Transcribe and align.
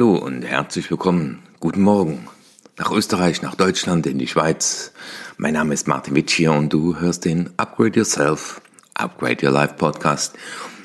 Hallo 0.00 0.16
und 0.16 0.40
herzlich 0.46 0.90
willkommen. 0.90 1.42
Guten 1.60 1.82
Morgen. 1.82 2.26
Nach 2.78 2.90
Österreich, 2.90 3.42
nach 3.42 3.54
Deutschland, 3.54 4.06
in 4.06 4.18
die 4.18 4.28
Schweiz. 4.28 4.92
Mein 5.36 5.52
Name 5.52 5.74
ist 5.74 5.88
Martin 5.88 6.16
Witsch 6.16 6.36
hier 6.36 6.52
und 6.52 6.72
du 6.72 6.98
hörst 6.98 7.26
den 7.26 7.50
Upgrade 7.58 7.98
Yourself, 7.98 8.62
Upgrade 8.94 9.44
Your 9.44 9.52
Life 9.52 9.74
Podcast. 9.74 10.36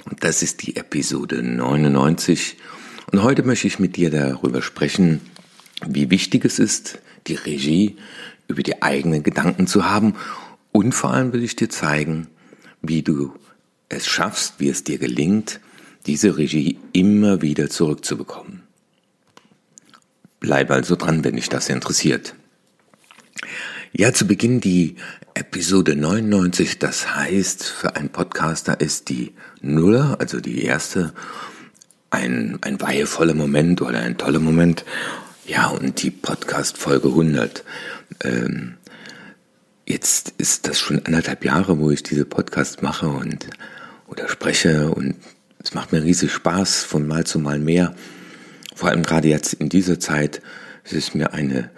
Und 0.04 0.22
das 0.26 0.44
ist 0.44 0.68
die 0.68 0.76
Episode 0.76 1.42
99. 1.42 2.58
Und 3.14 3.24
heute 3.24 3.44
möchte 3.44 3.68
ich 3.68 3.80
mit 3.80 3.96
dir 3.96 4.10
darüber 4.10 4.62
sprechen, 4.62 5.22
wie 5.88 6.10
wichtig 6.10 6.44
es 6.44 6.60
ist, 6.60 7.00
die 7.28 7.36
Regie 7.36 7.96
über 8.50 8.64
die 8.64 8.82
eigenen 8.82 9.24
Gedanken 9.24 9.66
zu 9.66 9.90
haben. 9.90 10.16
Und 10.74 10.92
vor 10.92 11.14
allem 11.14 11.32
will 11.32 11.46
ich 11.46 11.56
dir 11.56 11.70
zeigen, 11.70 12.28
wie 12.82 13.02
du 13.02 13.34
es 13.88 14.08
schaffst, 14.08 14.56
wie 14.58 14.68
es 14.68 14.84
dir 14.84 14.98
gelingt, 14.98 15.62
diese 16.06 16.38
Regie 16.38 16.80
immer 16.92 17.42
wieder 17.42 17.70
zurückzubekommen. 17.70 18.65
Bleib 20.46 20.70
also 20.70 20.96
dran, 20.96 21.24
wenn 21.24 21.38
dich 21.38 21.50
das 21.50 21.70
interessiert. 21.70 22.36
Ja, 23.94 24.14
zu 24.14 24.28
Beginn 24.28 24.62
die 24.62 24.96
Episode 25.34 25.96
99, 25.96 26.78
das 26.78 27.16
heißt, 27.16 27.64
für 27.64 27.96
einen 27.96 28.10
Podcaster 28.10 28.80
ist 28.80 29.10
die 29.10 29.34
Nuller, 29.62 30.18
also 30.20 30.40
die 30.40 30.64
erste, 30.64 31.16
ein, 32.12 32.60
ein 32.62 32.80
weihevoller 32.80 33.34
Moment 33.34 33.82
oder 33.82 34.02
ein 34.02 34.20
toller 34.20 34.40
Moment. 34.40 34.86
Ja, 35.48 35.70
und 35.70 36.04
die 36.04 36.12
Podcast-Folge 36.12 37.08
100. 37.08 37.64
Ähm, 38.24 38.76
jetzt 39.88 40.36
ist 40.38 40.68
das 40.68 40.78
schon 40.78 41.04
anderthalb 41.08 41.44
Jahre, 41.44 41.80
wo 41.80 41.90
ich 41.90 42.04
diese 42.04 42.26
Podcast 42.26 42.84
mache 42.84 43.08
und 43.08 43.48
oder 44.06 44.30
spreche 44.30 44.92
und 44.92 45.16
es 45.64 45.74
macht 45.74 45.92
mir 45.92 46.04
riesig 46.04 46.32
Spaß, 46.32 46.84
von 46.84 47.08
Mal 47.08 47.26
zu 47.26 47.40
Mal 47.40 47.58
mehr. 47.58 47.96
Vor 48.76 48.90
allem 48.90 49.04
gerade 49.04 49.28
jetzt 49.28 49.54
in 49.54 49.70
dieser 49.70 50.00
Zeit 50.00 50.42
es 50.88 50.94
ist 50.94 51.16
mir 51.16 51.34
eine 51.34 51.72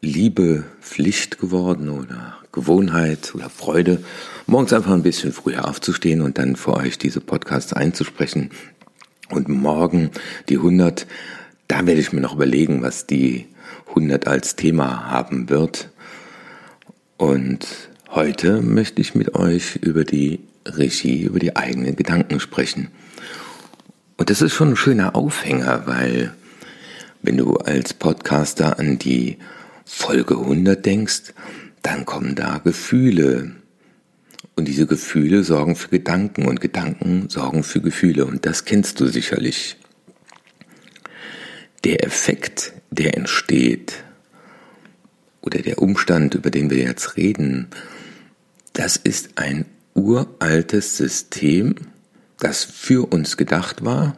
liebe 0.00 0.64
Pflicht 0.80 1.38
geworden 1.38 1.90
oder 1.90 2.36
Gewohnheit 2.50 3.32
oder 3.36 3.48
Freude, 3.48 4.02
morgens 4.48 4.72
einfach 4.72 4.90
ein 4.90 5.04
bisschen 5.04 5.32
früher 5.32 5.68
aufzustehen 5.68 6.22
und 6.22 6.38
dann 6.38 6.56
für 6.56 6.74
euch 6.74 6.98
diese 6.98 7.20
Podcasts 7.20 7.72
einzusprechen. 7.72 8.50
Und 9.30 9.48
morgen 9.48 10.10
die 10.48 10.56
100, 10.56 11.06
da 11.68 11.86
werde 11.86 12.00
ich 12.00 12.12
mir 12.12 12.20
noch 12.20 12.34
überlegen, 12.34 12.82
was 12.82 13.06
die 13.06 13.46
100 13.90 14.26
als 14.26 14.56
Thema 14.56 15.08
haben 15.08 15.50
wird. 15.50 15.90
Und 17.16 17.68
heute 18.10 18.60
möchte 18.60 19.00
ich 19.00 19.14
mit 19.14 19.36
euch 19.36 19.76
über 19.76 20.04
die 20.04 20.40
Regie, 20.66 21.22
über 21.22 21.38
die 21.38 21.54
eigenen 21.54 21.94
Gedanken 21.94 22.40
sprechen. 22.40 22.88
Und 24.18 24.30
das 24.30 24.42
ist 24.42 24.52
schon 24.52 24.70
ein 24.70 24.76
schöner 24.76 25.14
Aufhänger, 25.14 25.86
weil 25.86 26.34
wenn 27.22 27.36
du 27.36 27.54
als 27.54 27.94
Podcaster 27.94 28.78
an 28.78 28.98
die 28.98 29.38
Folge 29.84 30.34
100 30.34 30.84
denkst, 30.84 31.32
dann 31.82 32.04
kommen 32.04 32.34
da 32.34 32.58
Gefühle. 32.58 33.52
Und 34.56 34.66
diese 34.66 34.86
Gefühle 34.86 35.44
sorgen 35.44 35.76
für 35.76 35.88
Gedanken 35.88 36.46
und 36.46 36.60
Gedanken 36.60 37.28
sorgen 37.28 37.62
für 37.62 37.80
Gefühle. 37.80 38.26
Und 38.26 38.44
das 38.44 38.64
kennst 38.64 38.98
du 38.98 39.06
sicherlich. 39.06 39.76
Der 41.84 42.04
Effekt, 42.04 42.72
der 42.90 43.16
entsteht, 43.16 44.02
oder 45.42 45.62
der 45.62 45.80
Umstand, 45.80 46.34
über 46.34 46.50
den 46.50 46.70
wir 46.70 46.78
jetzt 46.78 47.16
reden, 47.16 47.68
das 48.72 48.96
ist 48.96 49.30
ein 49.36 49.64
uraltes 49.94 50.96
System, 50.96 51.76
das 52.38 52.64
für 52.64 53.10
uns 53.12 53.36
gedacht 53.36 53.84
war, 53.84 54.16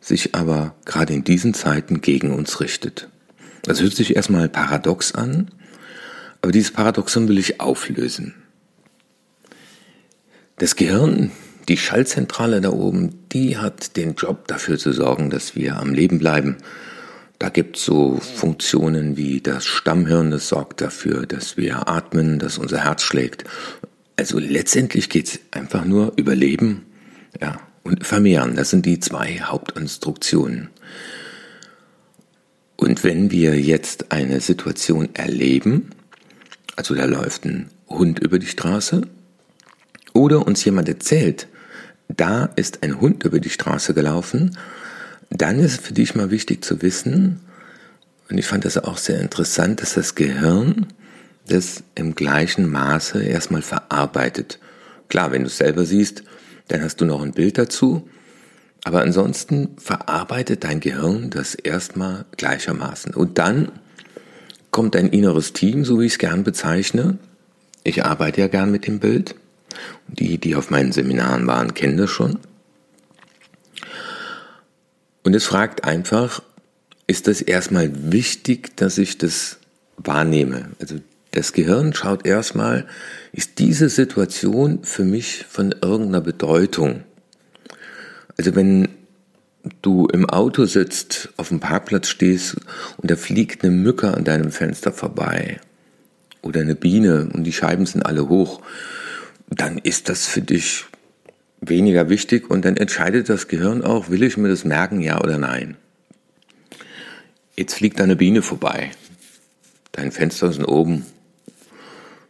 sich 0.00 0.34
aber 0.34 0.74
gerade 0.84 1.12
in 1.12 1.24
diesen 1.24 1.54
Zeiten 1.54 2.00
gegen 2.00 2.32
uns 2.32 2.60
richtet. 2.60 3.08
Das 3.62 3.80
hört 3.80 3.94
sich 3.94 4.16
erstmal 4.16 4.48
paradox 4.48 5.14
an, 5.14 5.50
aber 6.42 6.52
dieses 6.52 6.72
Paradoxon 6.72 7.28
will 7.28 7.38
ich 7.38 7.60
auflösen. 7.60 8.34
Das 10.58 10.76
Gehirn, 10.76 11.32
die 11.68 11.78
Schallzentrale 11.78 12.60
da 12.60 12.70
oben, 12.70 13.18
die 13.32 13.56
hat 13.56 13.96
den 13.96 14.14
Job 14.14 14.46
dafür 14.46 14.78
zu 14.78 14.92
sorgen, 14.92 15.30
dass 15.30 15.56
wir 15.56 15.78
am 15.78 15.94
Leben 15.94 16.18
bleiben. 16.18 16.58
Da 17.38 17.48
gibt 17.48 17.78
es 17.78 17.84
so 17.84 18.18
Funktionen 18.18 19.16
wie 19.16 19.40
das 19.40 19.64
Stammhirn, 19.64 20.30
das 20.30 20.48
sorgt 20.48 20.80
dafür, 20.80 21.26
dass 21.26 21.56
wir 21.56 21.88
atmen, 21.88 22.38
dass 22.38 22.58
unser 22.58 22.84
Herz 22.84 23.02
schlägt. 23.02 23.44
Also 24.16 24.38
letztendlich 24.38 25.08
geht 25.08 25.26
es 25.26 25.40
einfach 25.50 25.84
nur 25.84 26.12
Überleben 26.16 26.82
ja, 27.40 27.60
und 27.82 28.06
Vermehren. 28.06 28.56
Das 28.56 28.70
sind 28.70 28.86
die 28.86 29.00
zwei 29.00 29.40
Hauptinstruktionen. 29.40 30.70
Und 32.76 33.04
wenn 33.04 33.30
wir 33.30 33.60
jetzt 33.60 34.10
eine 34.12 34.40
Situation 34.40 35.14
erleben, 35.14 35.90
also 36.76 36.94
da 36.94 37.04
läuft 37.04 37.44
ein 37.44 37.70
Hund 37.88 38.18
über 38.18 38.38
die 38.38 38.46
Straße, 38.46 39.02
oder 40.12 40.46
uns 40.46 40.64
jemand 40.64 40.88
erzählt, 40.88 41.48
da 42.08 42.46
ist 42.56 42.82
ein 42.82 43.00
Hund 43.00 43.24
über 43.24 43.40
die 43.40 43.50
Straße 43.50 43.94
gelaufen, 43.94 44.56
dann 45.30 45.58
ist 45.58 45.80
für 45.80 45.92
dich 45.92 46.14
mal 46.14 46.30
wichtig 46.30 46.64
zu 46.64 46.82
wissen, 46.82 47.40
und 48.30 48.38
ich 48.38 48.46
fand 48.46 48.64
das 48.64 48.78
auch 48.78 48.96
sehr 48.96 49.20
interessant, 49.20 49.82
dass 49.82 49.94
das 49.94 50.14
Gehirn 50.14 50.86
das 51.46 51.82
im 51.94 52.14
gleichen 52.14 52.70
Maße 52.70 53.22
erstmal 53.22 53.60
verarbeitet. 53.60 54.58
Klar, 55.08 55.30
wenn 55.30 55.42
du 55.42 55.48
es 55.48 55.58
selber 55.58 55.84
siehst, 55.84 56.24
dann 56.68 56.82
hast 56.82 57.00
du 57.00 57.04
noch 57.04 57.22
ein 57.22 57.32
Bild 57.32 57.58
dazu, 57.58 58.08
aber 58.84 59.00
ansonsten 59.00 59.76
verarbeitet 59.78 60.64
dein 60.64 60.80
Gehirn 60.80 61.30
das 61.30 61.54
erstmal 61.54 62.26
gleichermaßen. 62.36 63.14
Und 63.14 63.38
dann 63.38 63.72
kommt 64.70 64.94
dein 64.94 65.08
inneres 65.08 65.52
Team, 65.52 65.84
so 65.84 66.00
wie 66.00 66.06
ich 66.06 66.12
es 66.12 66.18
gern 66.18 66.44
bezeichne. 66.44 67.18
Ich 67.82 68.04
arbeite 68.04 68.42
ja 68.42 68.48
gern 68.48 68.70
mit 68.70 68.86
dem 68.86 68.98
Bild. 68.98 69.34
Die, 70.08 70.38
die 70.38 70.54
auf 70.54 70.70
meinen 70.70 70.92
Seminaren 70.92 71.46
waren, 71.46 71.74
kennen 71.74 71.96
das 71.96 72.10
schon. 72.10 72.38
Und 75.22 75.34
es 75.34 75.44
fragt 75.44 75.84
einfach, 75.84 76.42
ist 77.06 77.26
das 77.26 77.40
erstmal 77.40 78.12
wichtig, 78.12 78.76
dass 78.76 78.98
ich 78.98 79.18
das 79.18 79.58
wahrnehme? 79.96 80.70
Also 80.80 80.96
das 81.30 81.52
Gehirn 81.52 81.94
schaut 81.94 82.26
erstmal, 82.26 82.86
ist 83.34 83.58
diese 83.58 83.88
Situation 83.88 84.84
für 84.84 85.02
mich 85.02 85.44
von 85.48 85.74
irgendeiner 85.82 86.20
Bedeutung? 86.20 87.02
Also 88.38 88.54
wenn 88.54 88.88
du 89.82 90.06
im 90.06 90.30
Auto 90.30 90.66
sitzt, 90.66 91.30
auf 91.36 91.48
dem 91.48 91.58
Parkplatz 91.58 92.08
stehst 92.08 92.54
und 92.96 93.10
da 93.10 93.16
fliegt 93.16 93.64
eine 93.64 93.72
Mücke 93.72 94.14
an 94.14 94.22
deinem 94.22 94.52
Fenster 94.52 94.92
vorbei 94.92 95.58
oder 96.42 96.60
eine 96.60 96.76
Biene 96.76 97.28
und 97.34 97.42
die 97.42 97.52
Scheiben 97.52 97.86
sind 97.86 98.06
alle 98.06 98.28
hoch, 98.28 98.62
dann 99.50 99.78
ist 99.78 100.08
das 100.08 100.26
für 100.26 100.42
dich 100.42 100.84
weniger 101.60 102.08
wichtig 102.08 102.48
und 102.48 102.64
dann 102.64 102.76
entscheidet 102.76 103.28
das 103.28 103.48
Gehirn 103.48 103.82
auch, 103.82 104.10
will 104.10 104.22
ich 104.22 104.36
mir 104.36 104.48
das 104.48 104.64
merken, 104.64 105.00
ja 105.00 105.20
oder 105.20 105.38
nein. 105.38 105.76
Jetzt 107.56 107.74
fliegt 107.74 108.00
eine 108.00 108.14
Biene 108.14 108.42
vorbei. 108.42 108.92
Dein 109.90 110.12
Fenster 110.12 110.50
ist 110.50 110.64
oben 110.64 111.04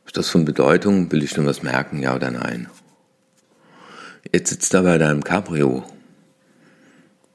ist 0.07 0.17
das 0.17 0.29
von 0.29 0.45
Bedeutung? 0.45 1.11
Will 1.11 1.23
ich 1.23 1.37
nur 1.37 1.47
was 1.47 1.63
merken, 1.63 2.01
ja 2.01 2.15
oder 2.15 2.31
nein? 2.31 2.69
Jetzt 4.33 4.51
sitzt 4.51 4.75
da 4.75 4.83
bei 4.83 4.99
deinem 4.99 5.23
Cabrio 5.23 5.85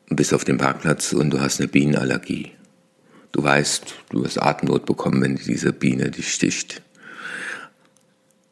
und 0.10 0.16
bist 0.16 0.34
auf 0.34 0.44
dem 0.44 0.58
Parkplatz 0.58 1.14
und 1.14 1.30
du 1.30 1.40
hast 1.40 1.60
eine 1.60 1.68
Bienenallergie. 1.68 2.52
Du 3.32 3.44
weißt, 3.44 3.96
du 4.10 4.24
wirst 4.24 4.42
Atemnot 4.42 4.86
bekommen, 4.86 5.22
wenn 5.22 5.36
diese 5.36 5.72
Biene 5.72 6.10
dich 6.10 6.34
sticht. 6.34 6.82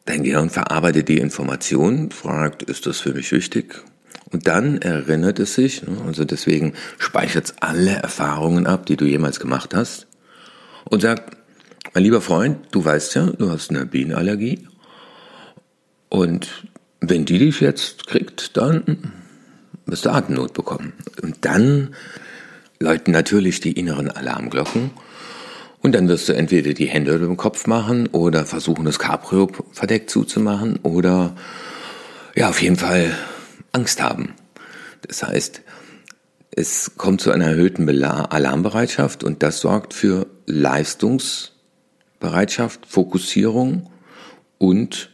Dein 0.06 0.24
Gehirn 0.24 0.50
verarbeitet 0.50 1.10
die 1.10 1.18
Information, 1.18 2.12
fragt, 2.12 2.64
ist 2.64 2.86
das 2.86 3.00
für 3.00 3.14
mich 3.14 3.32
wichtig? 3.32 3.84
Und 4.32 4.48
dann 4.48 4.78
erinnert 4.82 5.40
es 5.40 5.56
sich, 5.56 5.84
ne, 5.84 5.98
also 6.06 6.26
deswegen 6.26 6.74
speichert 6.98 7.46
es 7.46 7.56
alle 7.60 7.92
Erfahrungen 7.92 8.68
ab, 8.68 8.86
die 8.86 8.98
du 8.98 9.06
jemals 9.06 9.40
gemacht 9.40 9.74
hast 9.74 10.08
und 10.86 11.02
sagt, 11.02 11.37
mein 11.98 12.04
lieber 12.04 12.22
Freund, 12.22 12.60
du 12.70 12.86
weißt 12.86 13.16
ja, 13.16 13.26
du 13.26 13.50
hast 13.50 13.72
eine 13.72 13.88
Bienenallergie. 13.88 14.68
Und 16.10 16.64
wenn 17.02 17.26
die 17.26 17.40
dich 17.40 17.60
jetzt 17.60 18.06
kriegt, 18.06 18.56
dann 18.56 19.14
wirst 19.88 20.06
du 20.06 20.12
Atemnot 20.12 20.54
bekommen. 20.54 20.94
Und 21.24 21.38
dann 21.44 21.96
läuten 22.80 23.14
natürlich 23.14 23.62
die 23.62 23.72
inneren 23.72 24.12
Alarmglocken. 24.12 24.92
Und 25.82 25.96
dann 25.96 26.08
wirst 26.08 26.30
du 26.30 26.34
entweder 26.34 26.76
die 26.76 26.86
Hände 26.86 27.16
über 27.16 27.26
dem 27.26 27.36
Kopf 27.36 27.66
machen 27.66 28.06
oder 28.06 28.46
versuchen, 28.46 28.86
das 28.86 29.00
Cabrio 29.00 29.50
verdeckt 29.72 30.12
zuzumachen 30.12 30.78
oder 30.84 31.36
ja, 32.36 32.50
auf 32.50 32.62
jeden 32.62 32.76
Fall 32.76 33.12
Angst 33.72 34.04
haben. 34.04 34.36
Das 35.02 35.24
heißt, 35.24 35.64
es 36.52 36.92
kommt 36.96 37.22
zu 37.22 37.32
einer 37.32 37.46
erhöhten 37.46 37.90
Alarmbereitschaft 37.90 39.24
und 39.24 39.42
das 39.42 39.62
sorgt 39.62 39.96
für 39.96 40.28
Leistungs- 40.46 41.57
Bereitschaft, 42.20 42.86
Fokussierung 42.86 43.90
und 44.58 45.12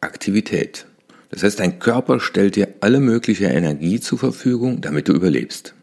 Aktivität. 0.00 0.86
Das 1.30 1.42
heißt, 1.42 1.60
dein 1.60 1.78
Körper 1.78 2.20
stellt 2.20 2.56
dir 2.56 2.74
alle 2.80 3.00
mögliche 3.00 3.46
Energie 3.46 4.00
zur 4.00 4.18
Verfügung, 4.18 4.80
damit 4.80 5.08
du 5.08 5.12
überlebst. 5.12 5.74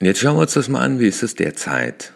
Jetzt 0.00 0.20
schauen 0.20 0.36
wir 0.36 0.42
uns 0.42 0.54
das 0.54 0.68
mal 0.68 0.80
an, 0.80 1.00
wie 1.00 1.06
ist 1.06 1.22
es 1.22 1.34
derzeit? 1.34 2.12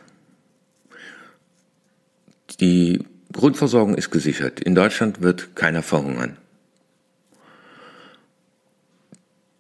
Die 2.61 3.05
Grundversorgung 3.33 3.95
ist 3.95 4.11
gesichert. 4.11 4.61
In 4.61 4.75
Deutschland 4.75 5.23
wird 5.23 5.55
keiner 5.55 5.83
verhungern. 5.83 6.37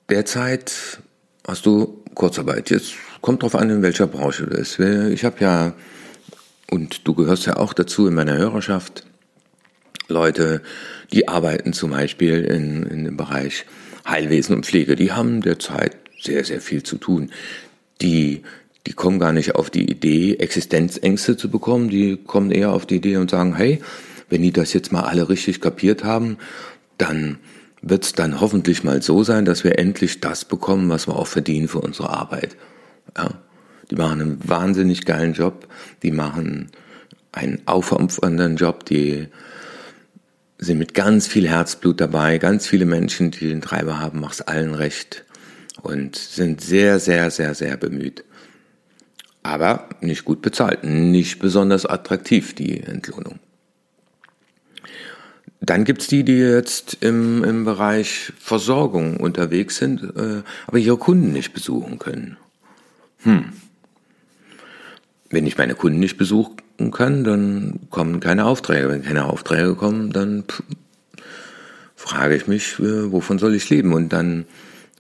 Derzeit 0.09 1.01
hast 1.47 1.67
du 1.67 2.03
Kurzarbeit. 2.15 2.71
Jetzt 2.71 2.95
kommt 3.21 3.43
drauf 3.43 3.55
an, 3.55 3.71
in 3.71 3.83
welcher 3.83 4.07
Branche 4.07 4.47
du 4.47 4.57
bist. 4.57 4.79
Ich 4.81 5.25
habe 5.25 5.37
ja, 5.41 5.75
und 6.71 7.07
du 7.07 7.15
gehörst 7.15 7.47
ja 7.47 7.57
auch 7.57 7.73
dazu 7.73 8.07
in 8.07 8.15
meiner 8.15 8.37
Hörerschaft, 8.37 9.05
Leute, 10.09 10.63
die 11.13 11.29
arbeiten 11.29 11.73
zum 11.73 11.91
Beispiel 11.91 12.43
in, 12.45 12.85
in 12.85 13.05
dem 13.05 13.17
Bereich 13.17 13.67
Heilwesen 14.07 14.57
und 14.57 14.67
Pflege. 14.67 14.97
Die 14.97 15.13
haben 15.13 15.43
derzeit 15.43 15.97
sehr, 16.21 16.45
sehr 16.45 16.61
viel 16.61 16.83
zu 16.83 16.97
tun. 16.97 17.31
Die, 18.01 18.43
die 18.87 18.93
kommen 18.93 19.19
gar 19.19 19.33
nicht 19.33 19.55
auf 19.55 19.69
die 19.71 19.91
Idee, 19.91 20.37
Existenzängste 20.37 21.37
zu 21.37 21.51
bekommen. 21.51 21.91
Die 21.91 22.17
kommen 22.17 22.51
eher 22.51 22.73
auf 22.73 22.87
die 22.87 22.97
Idee 22.97 23.17
und 23.19 23.31
sagen, 23.31 23.55
hey, 23.55 23.81
wenn 24.31 24.43
die 24.43 24.53
das 24.53 24.73
jetzt 24.73 24.93
mal 24.93 25.03
alle 25.03 25.29
richtig 25.29 25.61
kapiert 25.61 26.05
haben, 26.05 26.39
dann 26.97 27.39
wird 27.83 28.05
es 28.05 28.13
dann 28.13 28.41
hoffentlich 28.41 28.83
mal 28.85 29.03
so 29.03 29.23
sein, 29.25 29.45
dass 29.45 29.63
wir 29.63 29.79
endlich 29.79 30.21
das 30.21 30.45
bekommen, 30.45 30.89
was 30.89 31.07
wir 31.07 31.17
auch 31.17 31.27
verdienen 31.27 31.69
für 31.69 31.81
unsere 31.81 32.11
Arbeit. 32.11 32.57
Ja. 33.17 33.31
Die 33.91 33.97
machen 33.97 34.21
einen 34.21 34.49
wahnsinnig 34.49 35.05
geilen 35.05 35.33
Job, 35.33 35.69
die 36.03 36.11
machen 36.11 36.71
einen 37.33 37.63
aufopfernden 37.67 38.57
Job, 38.57 38.85
die 38.85 39.29
sind 40.59 40.79
mit 40.79 40.95
ganz 40.95 41.27
viel 41.27 41.49
Herzblut 41.49 42.01
dabei, 42.01 42.39
ganz 42.39 42.67
viele 42.67 42.85
Menschen, 42.85 43.31
die 43.31 43.49
den 43.49 43.63
Treiber 43.63 44.01
haben, 44.01 44.21
mach's 44.21 44.41
allen 44.41 44.75
recht 44.75 45.25
und 45.83 46.17
sind 46.17 46.61
sehr, 46.61 46.99
sehr, 46.99 47.31
sehr, 47.31 47.55
sehr 47.55 47.77
bemüht. 47.77 48.25
Aber 49.43 49.89
nicht 50.01 50.25
gut 50.25 50.43
bezahlt, 50.43 50.85
nicht 50.85 51.39
besonders 51.39 51.87
attraktiv, 51.87 52.55
die 52.55 52.83
Entlohnung. 52.83 53.39
Dann 55.61 55.85
gibt's 55.85 56.07
die, 56.07 56.25
die 56.25 56.39
jetzt 56.39 56.99
im, 57.01 57.45
im 57.45 57.65
Bereich 57.65 58.33
Versorgung 58.39 59.19
unterwegs 59.19 59.77
sind, 59.77 60.03
äh, 60.17 60.43
aber 60.67 60.79
ihre 60.79 60.97
Kunden 60.97 61.33
nicht 61.33 61.53
besuchen 61.53 61.99
können. 61.99 62.37
Hm. 63.23 63.53
Wenn 65.31 65.47
ich 65.47 65.59
meine 65.59 65.75
Kunden 65.75 65.99
nicht 65.99 66.17
besuchen 66.17 66.91
kann, 66.91 67.25
dann 67.25 67.81
kommen 67.91 68.21
keine 68.21 68.47
Aufträge. 68.47 68.89
Wenn 68.89 69.03
keine 69.03 69.27
Aufträge 69.27 69.75
kommen, 69.75 70.11
dann 70.11 70.45
frage 71.97 72.37
ich 72.37 72.47
mich, 72.47 72.79
äh, 72.79 73.13
wovon 73.13 73.39
soll 73.39 73.55
ich 73.55 73.69
leben? 73.69 73.93
Und 73.93 74.13
dann 74.13 74.47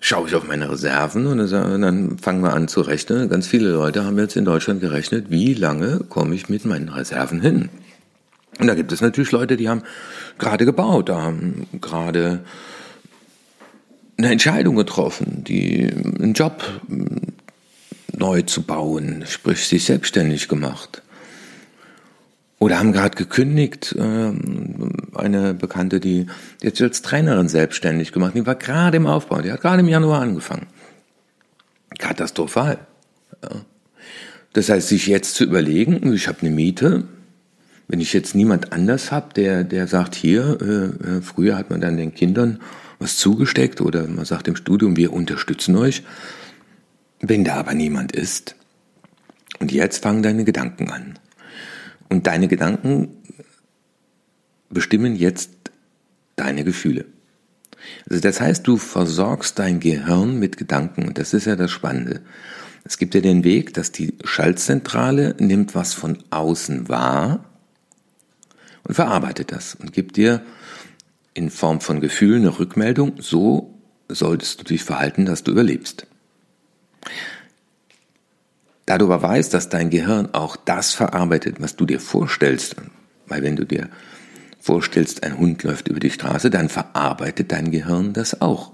schaue 0.01 0.29
ich 0.29 0.35
auf 0.35 0.47
meine 0.47 0.71
Reserven 0.71 1.27
und 1.27 1.39
dann 1.51 2.19
fangen 2.19 2.43
wir 2.43 2.53
an 2.53 2.69
zu 2.69 2.83
rechnen. 2.83 3.29
Ganz 3.29 3.47
viele 3.47 3.71
Leute 3.71 4.05
haben 4.05 4.19
jetzt 4.19 4.37
in 4.37 4.45
Deutschland 4.45 4.81
gerechnet, 4.81 5.27
wie 5.31 5.55
lange 5.55 6.01
komme 6.09 6.35
ich 6.35 6.49
mit 6.49 6.65
meinen 6.65 6.89
Reserven 6.89 7.41
hin? 7.41 7.69
Und 8.61 8.67
da 8.67 8.75
gibt 8.75 8.93
es 8.93 9.01
natürlich 9.01 9.33
Leute, 9.33 9.57
die 9.57 9.69
haben 9.69 9.83
gerade 10.39 10.65
gebaut, 10.65 11.09
da 11.09 11.23
haben 11.23 11.67
gerade 11.81 12.41
eine 14.17 14.33
Entscheidung 14.33 14.75
getroffen, 14.77 15.45
die 15.45 15.89
einen 16.19 16.35
Job 16.35 16.65
neu 18.19 18.43
zu 18.43 18.63
bauen, 18.63 19.25
sprich 19.27 19.67
sich 19.67 19.85
selbstständig 19.85 20.49
gemacht. 20.49 21.03
Oder 22.59 22.81
haben 22.81 22.93
gerade 22.93 23.17
gekündigt, 23.17 23.95
äh, 23.97 24.33
eine 25.15 25.55
Bekannte, 25.55 26.01
die 26.01 26.27
jetzt 26.61 26.83
als 26.83 27.03
Trainerin 27.03 27.49
selbstständig 27.49 28.13
gemacht, 28.13 28.35
die 28.35 28.47
war 28.47 28.57
gerade 28.57 28.97
im 28.97 29.07
Aufbau, 29.07 29.41
die 29.41 29.53
hat 29.53 29.61
gerade 29.61 29.81
im 29.81 29.89
Januar 29.89 30.23
angefangen. 30.23 30.67
Katastrophal. 31.99 32.79
Das 34.53 34.69
heißt, 34.69 34.89
sich 34.89 35.07
jetzt 35.07 35.35
zu 35.35 35.45
überlegen, 35.45 36.13
ich 36.13 36.27
habe 36.27 36.41
eine 36.41 36.51
Miete, 36.51 37.05
wenn 37.87 38.01
ich 38.01 38.13
jetzt 38.13 38.35
niemand 38.35 38.73
anders 38.73 39.13
habe, 39.13 39.33
der, 39.35 39.65
der 39.65 39.87
sagt, 39.87 40.15
hier, 40.15 40.59
äh, 40.61 41.19
äh, 41.19 41.23
früher 41.23 41.57
hat 41.57 41.71
man 41.71 41.81
dann 41.81 41.97
den 41.97 42.15
Kindern 42.15 42.61
was 42.99 43.17
zugesteckt 43.17 43.81
oder 43.81 44.07
man 44.07 44.25
sagt 44.25 44.49
im 44.49 44.57
Studium, 44.57 44.97
wir 44.97 45.13
unterstützen 45.13 45.77
euch. 45.77 46.03
Wenn 47.21 47.45
da 47.45 47.57
aber 47.57 47.75
niemand 47.75 48.13
ist, 48.13 48.55
und 49.59 49.73
jetzt 49.73 50.03
fangen 50.03 50.23
deine 50.23 50.45
Gedanken 50.45 50.91
an. 50.91 51.19
Und 52.09 52.27
deine 52.27 52.49
Gedanken 52.49 53.09
bestimmen 54.71 55.17
jetzt 55.17 55.51
deine 56.37 56.65
Gefühle. 56.65 57.07
Also 58.09 58.21
das 58.21 58.41
heißt, 58.41 58.67
du 58.67 58.77
versorgst 58.77 59.59
dein 59.59 59.81
Gehirn 59.81 60.39
mit 60.39 60.57
Gedanken 60.57 61.07
und 61.07 61.19
das 61.19 61.35
ist 61.35 61.47
ja 61.47 61.57
das 61.57 61.71
Spannende. 61.71 62.21
Es 62.85 62.99
gibt 62.99 63.15
ja 63.15 63.21
den 63.21 63.45
Weg, 63.45 63.75
dass 63.75 63.93
die 63.93 64.15
Schaltzentrale 64.25 65.35
nimmt 65.39 65.75
was 65.75 65.95
von 65.95 66.19
außen 66.31 66.89
wahr 66.89 67.45
und 68.85 68.95
verarbeitet 68.95 69.53
das 69.53 69.75
und 69.75 69.93
gibt 69.93 70.17
dir 70.17 70.43
in 71.35 71.51
Form 71.51 71.81
von 71.81 72.01
Gefühlen 72.01 72.43
eine 72.43 72.59
Rückmeldung, 72.59 73.15
so 73.19 73.75
solltest 74.09 74.61
du 74.61 74.65
dich 74.65 74.83
verhalten, 74.83 75.27
dass 75.27 75.45
du 75.45 75.53
überlebst. 75.53 76.07
Da 78.87 78.97
du 78.97 79.05
aber 79.05 79.23
weißt, 79.23 79.53
dass 79.53 79.69
dein 79.69 79.91
Gehirn 79.91 80.31
auch 80.33 80.57
das 80.57 80.95
verarbeitet, 80.95 81.61
was 81.61 81.77
du 81.77 81.85
dir 81.85 82.01
vorstellst, 82.01 82.77
weil 83.27 83.43
wenn 83.43 83.57
du 83.57 83.67
dir 83.67 83.89
vorstellst, 84.61 85.25
ein 85.25 85.39
Hund 85.39 85.63
läuft 85.63 85.89
über 85.89 86.01
die 86.01 86.11
Straße, 86.11 86.51
dann 86.51 86.69
verarbeitet 86.69 87.53
dein 87.53 87.71
Gehirn 87.71 88.13
das 88.13 88.41
auch. 88.41 88.73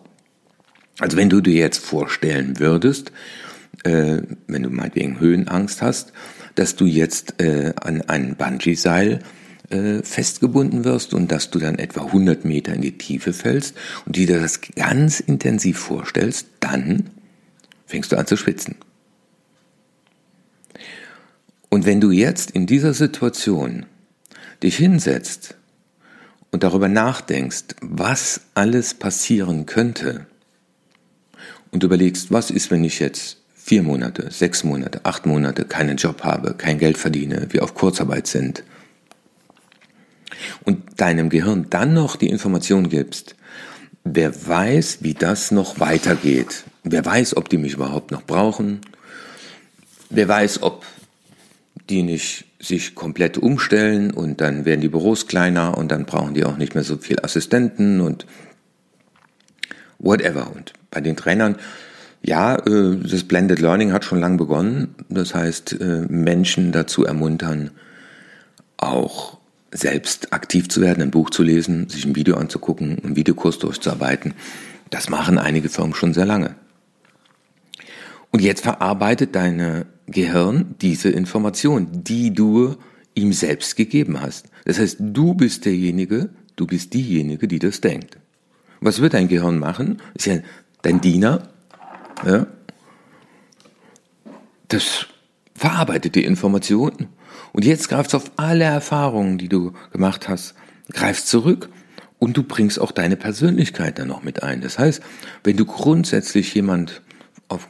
Also 1.01 1.17
wenn 1.17 1.29
du 1.29 1.41
dir 1.41 1.55
jetzt 1.55 1.85
vorstellen 1.85 2.61
würdest, 2.61 3.11
äh, 3.83 4.19
wenn 4.47 4.63
du 4.63 4.71
meinetwegen 4.71 5.19
Höhenangst 5.19 5.83
hast, 5.83 6.13
dass 6.55 6.77
du 6.77 6.85
jetzt 6.87 7.41
äh, 7.43 7.73
an 7.81 8.03
ein 8.03 8.37
Bungee-Seil 8.37 9.19
äh, 9.71 10.03
festgebunden 10.03 10.85
wirst 10.85 11.15
und 11.15 11.33
dass 11.33 11.51
du 11.51 11.59
dann 11.59 11.79
etwa 11.79 12.05
100 12.05 12.45
Meter 12.45 12.73
in 12.75 12.83
die 12.83 12.97
Tiefe 12.99 13.33
fällst 13.33 13.75
und 14.07 14.15
dir 14.17 14.39
das 14.39 14.61
ganz 14.77 15.21
intensiv 15.21 15.79
vorstellst, 15.79 16.47
dann 16.61 17.11
fängst 17.87 18.13
du 18.13 18.17
an 18.17 18.27
zu 18.27 18.37
schwitzen. 18.37 18.77
Und 21.69 21.87
wenn 21.87 22.01
du 22.01 22.11
jetzt 22.11 22.53
in 22.53 22.67
dieser 22.67 22.95
Situation 22.95 23.87
dich 24.63 24.77
hinsetzt 24.77 25.57
und 26.53 26.63
darüber 26.63 26.89
nachdenkst, 26.89 27.77
was 27.81 28.43
alles 28.55 28.95
passieren 28.95 29.67
könnte 29.67 30.27
und 31.73 31.83
überlegst, 31.83 32.31
was 32.31 32.51
ist, 32.51 32.71
wenn 32.71 32.85
ich 32.85 33.01
jetzt 33.01 33.39
vier 33.55 33.83
Monate, 33.83 34.31
sechs 34.31 34.63
Monate, 34.63 35.05
acht 35.05 35.27
Monate 35.27 35.65
keinen 35.65 35.97
Job 35.97 36.23
habe, 36.23 36.55
kein 36.55 36.79
Geld 36.79 36.97
verdiene, 36.97 37.49
wir 37.51 37.65
auf 37.65 37.75
Kurzarbeit 37.75 38.27
sind, 38.27 38.63
und 40.65 41.01
deinem 41.01 41.31
Gehirn 41.31 41.67
dann 41.71 41.95
noch 41.95 42.17
die 42.17 42.29
Information 42.29 42.89
gibst, 42.89 43.37
wer 44.05 44.47
weiß, 44.47 44.99
wie 45.01 45.15
das 45.15 45.51
noch 45.51 45.81
weitergeht. 45.81 46.65
Wer 46.85 47.05
weiß, 47.05 47.37
ob 47.37 47.49
die 47.49 47.59
mich 47.59 47.75
überhaupt 47.75 48.11
noch 48.11 48.23
brauchen. 48.23 48.81
Wer 50.11 50.29
weiß, 50.29 50.63
ob 50.63 50.85
die 51.89 52.03
nicht 52.03 52.45
sich 52.61 52.95
komplett 52.95 53.37
umstellen 53.37 54.11
und 54.11 54.41
dann 54.41 54.65
werden 54.65 54.81
die 54.81 54.89
Büros 54.89 55.27
kleiner 55.27 55.77
und 55.77 55.91
dann 55.91 56.07
brauchen 56.07 56.35
die 56.35 56.45
auch 56.45 56.57
nicht 56.57 56.75
mehr 56.75 56.85
so 56.85 56.97
viel 56.97 57.19
Assistenten 57.21 58.01
und 58.01 58.27
whatever. 59.99 60.51
Und 60.55 60.73
bei 60.91 61.01
den 61.01 61.17
Trainern, 61.17 61.57
ja, 62.23 62.57
äh, 62.57 62.97
das 62.97 63.25
Blended 63.25 63.61
Learning 63.61 63.93
hat 63.93 64.05
schon 64.05 64.21
lange 64.21 64.39
begonnen. 64.39 64.95
Das 65.09 65.35
heißt, 65.35 65.81
äh, 65.81 66.07
Menschen 66.09 66.73
dazu 66.73 67.05
ermuntern, 67.05 67.71
auch 68.77 69.39
selbst 69.75 70.33
aktiv 70.33 70.69
zu 70.69 70.81
werden, 70.81 71.03
ein 71.03 71.11
Buch 71.11 71.31
zu 71.31 71.43
lesen, 71.43 71.89
sich 71.89 72.07
ein 72.07 72.15
Video 72.15 72.37
anzugucken, 72.37 72.99
einen 73.05 73.17
Videokurs 73.17 73.59
durchzuarbeiten. 73.59 74.33
Das 74.91 75.11
machen 75.11 75.37
einige 75.37 75.69
Firmen 75.69 75.95
schon 75.95 76.15
sehr 76.15 76.25
lange. 76.25 76.55
Und 78.31 78.41
jetzt 78.41 78.63
verarbeitet 78.63 79.35
deine 79.35 79.87
Gehirn 80.07 80.77
diese 80.81 81.11
Information, 81.11 81.89
die 82.05 82.33
du 82.33 82.77
ihm 83.15 83.33
selbst 83.33 83.77
gegeben 83.77 84.21
hast. 84.21 84.47
Das 84.65 84.79
heißt, 84.79 84.97
du 85.01 85.35
bist 85.35 85.65
derjenige, 85.65 86.31
du 86.57 86.67
bist 86.67 86.95
diejenige, 86.95 87.49
die 87.49 87.59
das 87.59 87.81
denkt. 87.81 88.19
Was 88.81 89.01
wird 89.01 89.15
dein 89.15 89.29
Gehirn 89.29 89.59
machen? 89.59 90.01
Ist 90.15 90.27
ja 90.27 90.39
dein 90.83 91.01
Diener. 91.01 91.49
Ja? 92.25 92.47
Das 94.69 95.07
verarbeitet 95.55 96.15
die 96.15 96.25
Information 96.25 97.09
und 97.55 97.65
jetzt 97.65 97.89
greifst 97.89 98.13
du 98.13 98.17
auf 98.17 98.33
alle 98.37 98.65
Erfahrungen, 98.65 99.39
die 99.39 99.49
du 99.49 99.73
gemacht 99.93 100.29
hast, 100.29 100.55
greifst 100.93 101.29
zurück 101.29 101.69
und 102.19 102.37
du 102.37 102.43
bringst 102.43 102.81
auch 102.81 102.91
deine 102.91 103.17
Persönlichkeit 103.17 103.99
dann 104.01 104.09
noch 104.09 104.25
mit 104.25 104.43
ein. 104.43 104.61
Das 104.61 104.79
heißt, 104.79 105.01
wenn 105.45 105.57
du 105.57 105.65
grundsätzlich 105.65 106.53
jemand, 106.53 107.01
auf, 107.47 107.69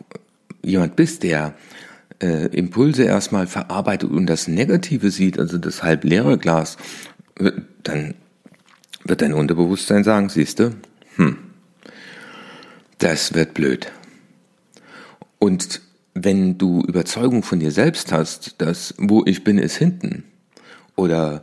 jemand 0.62 0.96
bist, 0.96 1.22
der 1.22 1.54
äh, 2.22 2.46
Impulse 2.46 3.04
erstmal 3.04 3.46
verarbeitet 3.46 4.10
und 4.10 4.24
das 4.26 4.48
Negative 4.48 5.10
sieht, 5.10 5.38
also 5.38 5.58
das 5.58 5.82
halb 5.82 6.04
leere 6.04 6.38
Glas, 6.38 6.78
äh, 7.38 7.52
dann 7.82 8.14
wird 9.04 9.20
dein 9.20 9.34
Unterbewusstsein 9.34 10.02
sagen, 10.02 10.30
siehst 10.30 10.60
du, 10.60 10.70
hm, 11.16 11.36
das 12.98 13.34
wird 13.34 13.52
blöd. 13.52 13.92
Und 15.38 15.82
wenn 16.14 16.58
du 16.58 16.82
Überzeugung 16.82 17.42
von 17.42 17.58
dir 17.58 17.72
selbst 17.72 18.12
hast, 18.12 18.60
dass 18.62 18.94
wo 18.98 19.24
ich 19.26 19.44
bin, 19.44 19.58
ist 19.58 19.76
hinten 19.76 20.24
oder 20.96 21.42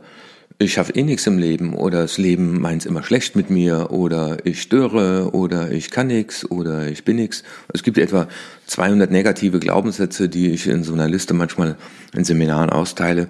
ich 0.58 0.74
schaffe 0.74 0.94
eh 0.94 1.02
nichts 1.02 1.26
im 1.26 1.38
Leben 1.38 1.74
oder 1.74 2.02
das 2.02 2.18
Leben 2.18 2.60
meint 2.60 2.86
immer 2.86 3.02
schlecht 3.02 3.36
mit 3.36 3.50
mir 3.50 3.90
oder 3.90 4.38
ich 4.44 4.62
störe 4.62 5.34
oder 5.34 5.70
ich 5.72 5.90
kann 5.90 6.06
nichts 6.06 6.48
oder 6.50 6.86
ich 6.86 7.04
bin 7.04 7.16
nichts. 7.16 7.42
Es 7.72 7.82
gibt 7.82 7.98
etwa 7.98 8.28
200 8.66 9.10
negative 9.10 9.58
Glaubenssätze, 9.58 10.28
die 10.28 10.50
ich 10.50 10.66
in 10.68 10.84
so 10.84 10.92
einer 10.92 11.08
Liste 11.08 11.34
manchmal 11.34 11.76
in 12.14 12.24
Seminaren 12.24 12.70
austeile. 12.70 13.28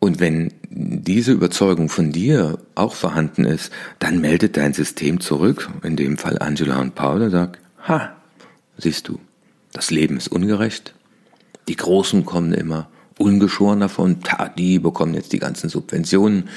Und 0.00 0.18
wenn 0.18 0.52
diese 0.70 1.32
Überzeugung 1.32 1.88
von 1.88 2.10
dir 2.10 2.58
auch 2.74 2.94
vorhanden 2.94 3.44
ist, 3.44 3.70
dann 3.98 4.20
meldet 4.20 4.56
dein 4.56 4.72
System 4.72 5.20
zurück, 5.20 5.68
in 5.84 5.96
dem 5.96 6.16
Fall 6.16 6.38
Angela 6.40 6.80
und 6.80 6.94
Paul, 6.94 7.22
und 7.22 7.30
sagt, 7.30 7.60
ha, 7.86 8.16
siehst 8.80 9.08
du, 9.08 9.20
das 9.72 9.90
Leben 9.90 10.16
ist 10.16 10.28
ungerecht, 10.28 10.94
die 11.68 11.76
Großen 11.76 12.24
kommen 12.24 12.52
immer 12.52 12.88
ungeschoren 13.18 13.80
davon, 13.80 14.18
die 14.56 14.78
bekommen 14.78 15.14
jetzt 15.14 15.32
die 15.32 15.38
ganzen 15.38 15.68
Subventionen, 15.68 16.48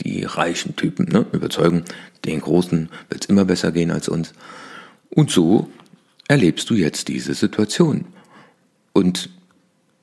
die 0.00 0.24
reichen 0.24 0.76
Typen 0.76 1.06
ne, 1.06 1.26
überzeugen, 1.32 1.84
den 2.24 2.40
Großen 2.40 2.88
wird 3.08 3.24
es 3.24 3.28
immer 3.28 3.44
besser 3.44 3.72
gehen 3.72 3.90
als 3.90 4.08
uns. 4.08 4.32
Und 5.10 5.30
so 5.30 5.70
erlebst 6.28 6.70
du 6.70 6.74
jetzt 6.74 7.08
diese 7.08 7.34
Situation. 7.34 8.06
Und 8.92 9.30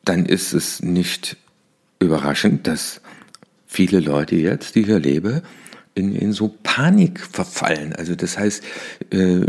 dann 0.03 0.25
ist 0.25 0.53
es 0.53 0.81
nicht 0.81 1.37
überraschend, 1.99 2.67
dass 2.67 3.01
viele 3.65 3.99
Leute 3.99 4.35
jetzt, 4.35 4.75
die 4.75 4.81
ich 4.81 4.89
erlebe, 4.89 5.41
in, 5.95 6.15
in 6.15 6.33
so 6.33 6.53
Panik 6.63 7.19
verfallen. 7.19 7.93
Also 7.93 8.15
das 8.15 8.37
heißt, 8.37 8.63
äh, 9.11 9.45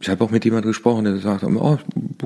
ich 0.00 0.08
habe 0.08 0.22
auch 0.22 0.30
mit 0.30 0.44
jemandem 0.44 0.70
gesprochen, 0.70 1.04
der 1.04 1.18
sagt, 1.18 1.42
oh, 1.42 1.78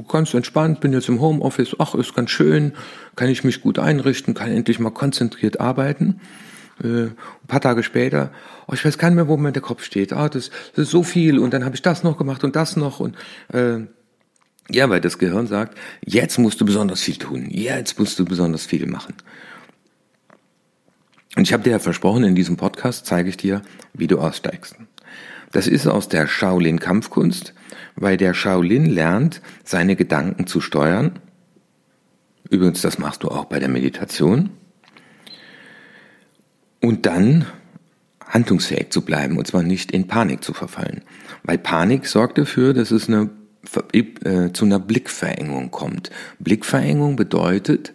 ganz 0.09 0.35
entspannt, 0.35 0.81
bin 0.81 0.93
jetzt 0.93 1.09
im 1.09 1.21
Homeoffice, 1.21 1.77
ach, 1.79 1.95
ist 1.95 2.15
ganz 2.15 2.31
schön, 2.31 2.73
kann 3.17 3.29
ich 3.29 3.45
mich 3.45 3.63
gut 3.63 3.79
einrichten, 3.79 4.35
kann 4.35 4.51
endlich 4.51 4.79
mal 4.79 4.91
konzentriert 4.91 5.61
arbeiten. 5.61 6.21
Äh, 6.83 7.05
ein 7.07 7.17
paar 7.49 7.61
Tage 7.61 7.83
später, 7.83 8.31
oh, 8.67 8.75
ich 8.75 8.85
weiß 8.85 8.99
gar 8.99 9.09
nicht 9.09 9.17
mehr, 9.17 9.29
wo 9.29 9.37
mir 9.37 9.53
der 9.53 9.63
Kopf 9.63 9.85
steht. 9.85 10.13
Ah, 10.13 10.29
das, 10.29 10.51
das 10.75 10.87
ist 10.87 10.91
so 10.91 11.03
viel 11.03 11.39
und 11.39 11.55
dann 11.55 11.65
habe 11.65 11.75
ich 11.75 11.83
das 11.83 12.03
noch 12.03 12.19
gemacht 12.19 12.45
und 12.45 12.57
das 12.57 12.77
noch 12.77 13.01
und 13.01 13.17
äh, 13.53 13.81
ja, 14.71 14.89
weil 14.89 15.01
das 15.01 15.19
Gehirn 15.19 15.47
sagt, 15.47 15.77
jetzt 16.05 16.39
musst 16.39 16.61
du 16.61 16.65
besonders 16.65 17.01
viel 17.01 17.17
tun, 17.17 17.49
jetzt 17.51 17.99
musst 17.99 18.19
du 18.19 18.25
besonders 18.25 18.65
viel 18.65 18.87
machen. 18.87 19.15
Und 21.37 21.45
ich 21.45 21.53
habe 21.53 21.63
dir 21.63 21.71
ja 21.71 21.79
versprochen, 21.79 22.25
in 22.25 22.35
diesem 22.35 22.57
Podcast 22.57 23.07
zeige 23.07 23.31
ich 23.31 23.39
dir, 23.39 23.63
wie 23.95 24.07
du 24.07 24.19
aussteigst. 24.19 24.77
Das 25.53 25.67
ist 25.69 25.87
aus 25.87 26.09
der 26.09 26.27
Shaolin-Kampfkunst, 26.27 27.55
weil 27.95 28.17
der 28.17 28.35
Shaolin 28.35 28.87
lernt, 28.87 29.41
seine 29.65 29.97
Gedanken 29.97 30.47
zu 30.47 30.61
steuern. 30.61 31.21
Übrigens, 32.51 32.83
das 32.83 32.99
machst 32.99 33.23
du 33.23 33.29
auch 33.29 33.45
bei 33.45 33.61
der 33.61 33.69
Meditation. 33.69 34.51
Und 36.81 37.07
dann 37.07 37.47
handlungsfähig 38.27 38.91
zu 38.91 39.03
bleiben, 39.03 39.37
und 39.39 39.47
zwar 39.47 39.63
nicht 39.63 39.93
in 39.93 40.09
Panik 40.09 40.43
zu 40.43 40.55
verfallen. 40.55 41.03
Weil 41.45 41.59
Panik 41.59 42.07
sorgt 42.07 42.39
dafür, 42.39 42.73
dass 42.73 42.91
es 42.91 43.09
eine, 43.09 43.31
äh, 43.93 44.53
zu 44.53 44.65
einer 44.65 44.79
Blickverengung 44.79 45.71
kommt. 45.71 46.11
Blickverengung 46.39 47.17
bedeutet, 47.17 47.93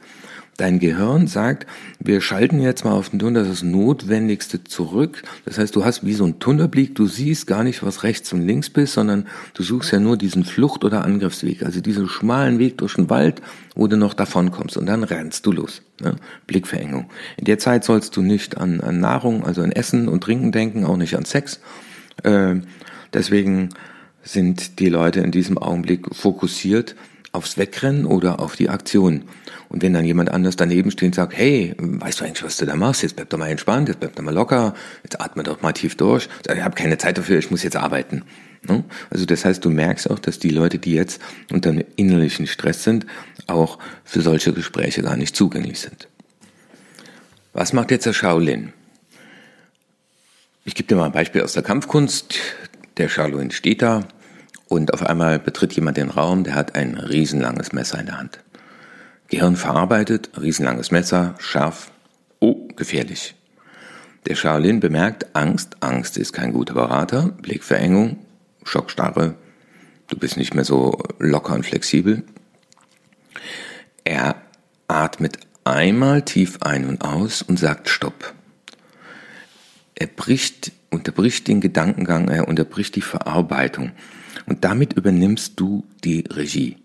Dein 0.58 0.80
Gehirn 0.80 1.28
sagt, 1.28 1.68
wir 2.00 2.20
schalten 2.20 2.60
jetzt 2.60 2.84
mal 2.84 2.94
auf 2.94 3.10
den 3.10 3.20
Tunnel, 3.20 3.44
das 3.44 3.54
ist 3.54 3.62
das 3.62 3.70
Notwendigste 3.70 4.64
zurück. 4.64 5.22
Das 5.46 5.60
heißt, 5.60 5.76
du 5.76 5.86
hast 5.86 6.04
wie 6.04 6.14
so 6.14 6.26
ein 6.26 6.40
Tunnelblick, 6.40 6.96
du 6.96 7.06
siehst 7.06 7.46
gar 7.46 7.64
nicht, 7.64 7.84
was 7.84 8.02
rechts 8.02 8.34
und 8.34 8.42
links 8.42 8.72
bist, 8.72 8.94
sondern 8.94 9.28
du 9.54 9.62
suchst 9.62 9.92
ja 9.92 10.00
nur 10.00 10.18
diesen 10.18 10.44
Flucht- 10.44 10.84
oder 10.84 11.06
Angriffsweg, 11.06 11.62
also 11.62 11.80
diesen 11.80 12.10
schmalen 12.10 12.58
Weg 12.58 12.80
durch 12.80 12.96
den 12.96 13.08
Wald, 13.12 13.44
wo 13.76 13.86
du 13.86 13.98
noch 13.98 14.16
davon 14.16 14.50
kommst 14.50 14.78
und 14.78 14.88
dann 14.88 15.04
rennst 15.04 15.46
du 15.46 15.52
los. 15.52 15.84
Ne? 16.02 16.16
Blickverengung. 16.48 17.10
In 17.38 17.46
der 17.46 17.60
Zeit 17.60 17.84
sollst 17.84 18.18
du 18.18 18.24
nicht 18.24 18.58
an, 18.58 18.82
an 18.82 19.00
Nahrung, 19.00 19.44
also 19.46 19.62
an 19.62 19.72
Essen 19.72 20.08
und 20.08 20.24
Trinken 20.24 20.52
denken, 20.52 20.86
auch 20.86 20.98
nicht 20.98 21.16
an 21.16 21.26
Sex. 21.26 21.60
Äh, 22.24 22.56
deswegen 23.14 23.70
sind 24.24 24.80
die 24.80 24.90
Leute 24.90 25.20
in 25.20 25.32
diesem 25.32 25.60
Augenblick 25.60 26.16
fokussiert 26.16 26.96
aufs 27.32 27.58
Wegrennen 27.58 28.06
oder 28.06 28.40
auf 28.40 28.56
die 28.56 28.70
Aktion. 28.70 29.24
Und 29.70 29.82
wenn 29.82 29.94
dann 29.94 30.06
jemand 30.06 30.32
anders 30.32 30.56
daneben 30.56 30.92
steht 30.92 31.08
und 31.08 31.16
sagt, 31.16 31.36
hey, 31.36 31.76
weißt 31.78 32.22
du 32.22 32.26
eigentlich, 32.26 32.44
was 32.44 32.58
du 32.58 32.66
da 32.66 32.76
machst? 32.76 33.04
Jetzt 33.04 33.16
bleib 33.16 33.30
doch 33.30 33.38
mal 33.38 33.50
entspannt, 33.50 33.90
jetzt 33.90 34.00
bleib 34.00 34.16
doch 34.16 34.24
mal 34.24 34.34
locker, 34.34 34.74
jetzt 35.04 35.20
atme 35.20 35.44
doch 35.44 35.62
mal 35.62 35.74
tief 35.74 35.96
durch. 35.96 36.30
Ich 36.50 36.64
habe 36.64 36.76
keine 36.76 36.98
Zeit 36.98 37.18
dafür, 37.18 37.38
ich 37.38 37.52
muss 37.52 37.64
jetzt 37.64 37.76
arbeiten. 37.76 38.24
Ne? 38.68 38.84
Also 39.10 39.26
das 39.26 39.44
heißt, 39.46 39.64
du 39.64 39.70
merkst 39.70 40.10
auch, 40.10 40.20
dass 40.20 40.40
die 40.40 40.50
Leute, 40.50 40.80
die 40.80 40.94
jetzt 40.94 41.22
unter 41.52 41.72
einem 41.72 41.86
innerlichen 41.96 42.48
Stress 42.48 42.84
sind, 42.84 43.06
auch 43.48 43.80
für 44.04 44.22
solche 44.22 44.54
Gespräche 44.54 45.02
gar 45.02 45.18
nicht 45.18 45.36
zugänglich 45.36 45.80
sind. 45.80 46.08
Was 47.54 47.74
macht 47.74 47.92
jetzt 47.92 48.06
der 48.06 48.14
Shaolin? 48.14 48.74
Ich 50.64 50.76
gebe 50.76 50.88
dir 50.88 50.96
mal 50.96 51.06
ein 51.06 51.12
Beispiel 51.12 51.42
aus 51.42 51.54
der 51.54 51.64
Kampfkunst. 51.64 52.36
Der 52.98 53.10
Shaolin 53.10 53.52
steht 53.52 53.82
da 53.82 54.08
und 54.68 54.94
auf 54.94 55.04
einmal 55.04 55.40
betritt 55.40 55.74
jemand 55.74 55.98
den 55.98 56.10
Raum, 56.10 56.44
der 56.44 56.56
hat 56.56 56.76
ein 56.76 56.96
riesenlanges 56.96 57.72
Messer 57.72 58.00
in 58.00 58.08
der 58.08 58.18
Hand. 58.18 58.40
Gehirn 59.30 59.56
verarbeitet, 59.56 60.32
riesenlanges 60.40 60.92
Messer, 60.92 61.36
scharf, 61.40 61.92
oh, 62.40 62.68
gefährlich. 62.76 63.36
Der 64.26 64.36
Shaolin 64.36 64.80
bemerkt 64.80 65.36
Angst, 65.36 65.78
Angst 65.82 66.18
ist 66.18 66.34
kein 66.34 66.54
guter 66.54 66.74
Berater, 66.74 67.34
Blickverengung, 67.42 68.20
Schockstarre, 68.64 69.36
du 70.08 70.18
bist 70.18 70.38
nicht 70.38 70.54
mehr 70.54 70.64
so 70.64 70.98
locker 71.20 71.54
und 71.54 71.66
flexibel. 71.66 72.24
Er 74.04 74.36
atmet 74.88 75.40
einmal 75.64 76.24
tief 76.24 76.62
ein 76.62 76.86
und 76.86 77.04
aus 77.04 77.42
und 77.42 77.60
sagt 77.60 77.90
Stopp. 77.90 78.34
Er 79.96 80.08
bricht, 80.08 80.72
unterbricht 80.90 81.48
den 81.48 81.60
Gedankengang, 81.60 82.30
er 82.30 82.48
unterbricht 82.48 82.96
die 82.96 83.02
Verarbeitung. 83.02 83.92
Und 84.46 84.64
damit 84.64 84.94
übernimmst 84.94 85.60
du 85.60 85.86
die 86.04 86.24
Regie. 86.30 86.78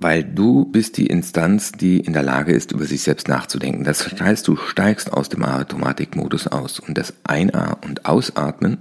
Weil 0.00 0.22
du 0.22 0.64
bist 0.64 0.96
die 0.96 1.08
Instanz, 1.08 1.72
die 1.72 1.98
in 1.98 2.12
der 2.12 2.22
Lage 2.22 2.52
ist, 2.52 2.70
über 2.70 2.84
sich 2.84 3.02
selbst 3.02 3.26
nachzudenken. 3.26 3.82
Das 3.82 4.08
heißt, 4.08 4.46
du 4.46 4.54
steigst 4.54 5.12
aus 5.12 5.28
dem 5.28 5.44
Automatikmodus 5.44 6.46
aus. 6.46 6.78
Und 6.78 6.96
das 6.96 7.14
Ein- 7.24 7.50
und 7.50 8.06
Ausatmen 8.06 8.78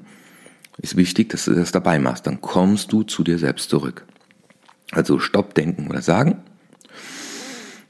ist 0.77 0.95
wichtig, 0.95 1.29
dass 1.29 1.45
du 1.45 1.55
das 1.55 1.71
dabei 1.71 1.97
machst. 1.97 2.27
Dann 2.27 2.39
kommst 2.39 2.91
du 2.91 3.01
zu 3.01 3.23
dir 3.23 3.39
selbst 3.39 3.71
zurück. 3.71 4.05
Also 4.91 5.17
Stopp, 5.17 5.55
denken 5.55 5.87
oder 5.87 6.03
sagen. 6.03 6.37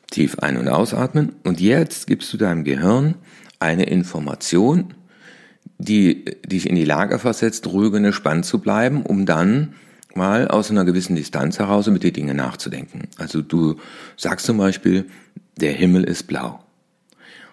Tief 0.10 0.40
ein- 0.40 0.56
und 0.56 0.70
ausatmen. 0.70 1.36
Und 1.44 1.60
jetzt 1.60 2.08
gibst 2.08 2.32
du 2.32 2.38
deinem 2.38 2.64
Gehirn 2.64 3.16
eine 3.60 3.88
Information, 3.88 4.94
die 5.80 6.24
dich 6.46 6.70
in 6.70 6.76
die 6.76 6.86
Lage 6.86 7.20
versetzt, 7.20 7.68
ruhig 7.68 7.92
und 7.92 8.06
entspannt 8.06 8.46
zu 8.46 8.60
bleiben, 8.60 9.02
um 9.02 9.26
dann 9.26 9.74
mal 10.18 10.48
aus 10.48 10.70
einer 10.70 10.84
gewissen 10.84 11.16
Distanz 11.16 11.60
heraus 11.60 11.88
über 11.88 12.00
die 12.00 12.12
Dinge 12.12 12.34
nachzudenken. 12.34 13.08
Also 13.18 13.42
du 13.42 13.78
sagst 14.18 14.46
zum 14.46 14.58
Beispiel, 14.58 15.06
der 15.62 15.72
Himmel 15.72 16.04
ist 16.04 16.24
blau. 16.28 16.60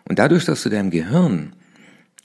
Und 0.08 0.18
dadurch, 0.18 0.44
dass 0.44 0.62
du 0.62 0.70
deinem 0.70 0.90
Gehirn 0.90 1.52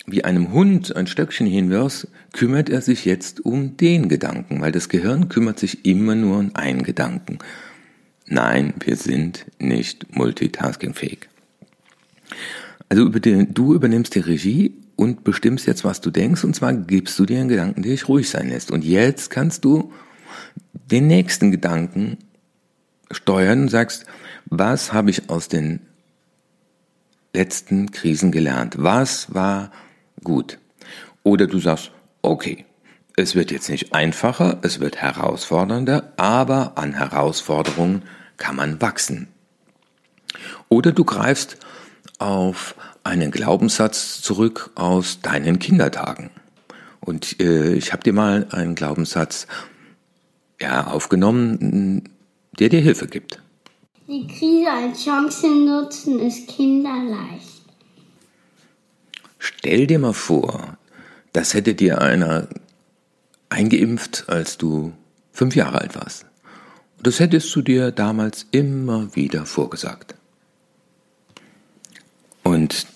wie 0.07 0.23
einem 0.23 0.51
Hund 0.51 0.95
ein 0.95 1.07
Stöckchen 1.07 1.45
hinwirfst, 1.45 2.07
kümmert 2.33 2.69
er 2.69 2.81
sich 2.81 3.05
jetzt 3.05 3.45
um 3.45 3.77
den 3.77 4.09
Gedanken, 4.09 4.61
weil 4.61 4.71
das 4.71 4.89
Gehirn 4.89 5.29
kümmert 5.29 5.59
sich 5.59 5.85
immer 5.85 6.15
nur 6.15 6.39
um 6.39 6.55
einen 6.55 6.83
Gedanken. 6.83 7.37
Nein, 8.25 8.73
wir 8.83 8.95
sind 8.95 9.45
nicht 9.59 10.15
multitaskingfähig. 10.15 11.29
Also 12.89 13.03
über 13.03 13.19
den, 13.19 13.53
du 13.53 13.73
übernimmst 13.73 14.15
die 14.15 14.19
Regie 14.19 14.73
und 14.95 15.23
bestimmst 15.23 15.67
jetzt, 15.67 15.83
was 15.83 16.01
du 16.01 16.11
denkst, 16.11 16.43
und 16.43 16.55
zwar 16.55 16.73
gibst 16.73 17.17
du 17.19 17.25
dir 17.25 17.39
einen 17.39 17.49
Gedanken, 17.49 17.83
der 17.83 17.91
dich 17.91 18.07
ruhig 18.07 18.29
sein 18.29 18.49
lässt. 18.49 18.71
Und 18.71 18.83
jetzt 18.83 19.29
kannst 19.29 19.63
du 19.63 19.91
den 20.73 21.07
nächsten 21.07 21.51
Gedanken 21.51 22.17
steuern 23.11 23.63
und 23.63 23.69
sagst, 23.69 24.05
was 24.45 24.93
habe 24.93 25.09
ich 25.09 25.29
aus 25.29 25.47
den 25.47 25.81
letzten 27.33 27.91
Krisen 27.91 28.31
gelernt? 28.31 28.75
Was 28.77 29.33
war 29.33 29.71
gut? 30.23 30.57
Oder 31.23 31.47
du 31.47 31.59
sagst, 31.59 31.91
okay, 32.21 32.65
es 33.15 33.35
wird 33.35 33.51
jetzt 33.51 33.69
nicht 33.69 33.93
einfacher, 33.93 34.59
es 34.61 34.79
wird 34.79 34.97
herausfordernder, 34.97 36.13
aber 36.17 36.73
an 36.77 36.93
Herausforderungen 36.93 38.03
kann 38.37 38.55
man 38.55 38.81
wachsen. 38.81 39.27
Oder 40.69 40.91
du 40.91 41.03
greifst 41.03 41.57
auf 42.17 42.75
einen 43.03 43.31
Glaubenssatz 43.31 44.21
zurück 44.21 44.71
aus 44.75 45.21
deinen 45.21 45.59
Kindertagen. 45.59 46.29
Und 46.99 47.39
äh, 47.39 47.73
ich 47.73 47.91
habe 47.91 48.03
dir 48.03 48.13
mal 48.13 48.47
einen 48.51 48.75
Glaubenssatz 48.75 49.47
ja, 50.61 50.87
aufgenommen, 50.87 52.09
der 52.59 52.69
dir 52.69 52.81
Hilfe 52.81 53.07
gibt. 53.07 53.41
Die 54.07 54.27
Krise 54.27 54.71
als 54.71 55.03
Chance 55.03 55.47
nutzen 55.47 56.19
ist 56.19 56.47
kinderleicht. 56.47 57.61
Stell 59.37 59.87
dir 59.87 59.99
mal 59.99 60.13
vor, 60.13 60.77
das 61.31 61.53
hätte 61.53 61.75
dir 61.75 62.01
einer 62.01 62.47
eingeimpft, 63.49 64.25
als 64.27 64.57
du 64.57 64.93
fünf 65.31 65.55
Jahre 65.55 65.81
alt 65.81 65.95
warst. 65.95 66.25
Das 67.01 67.19
hättest 67.19 67.55
du 67.55 67.61
dir 67.61 67.91
damals 67.91 68.45
immer 68.51 69.15
wieder 69.15 69.45
vorgesagt. 69.45 70.15
Und 72.43 72.87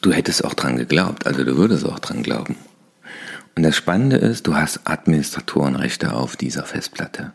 du 0.00 0.12
hättest 0.12 0.44
auch 0.44 0.54
dran 0.54 0.76
geglaubt, 0.76 1.26
also 1.26 1.44
du 1.44 1.56
würdest 1.56 1.84
auch 1.84 1.98
dran 2.00 2.22
glauben. 2.22 2.56
Und 3.58 3.64
das 3.64 3.74
Spannende 3.74 4.18
ist, 4.18 4.46
du 4.46 4.54
hast 4.54 4.82
Administratorenrechte 4.84 6.12
auf 6.12 6.36
dieser 6.36 6.62
Festplatte. 6.62 7.32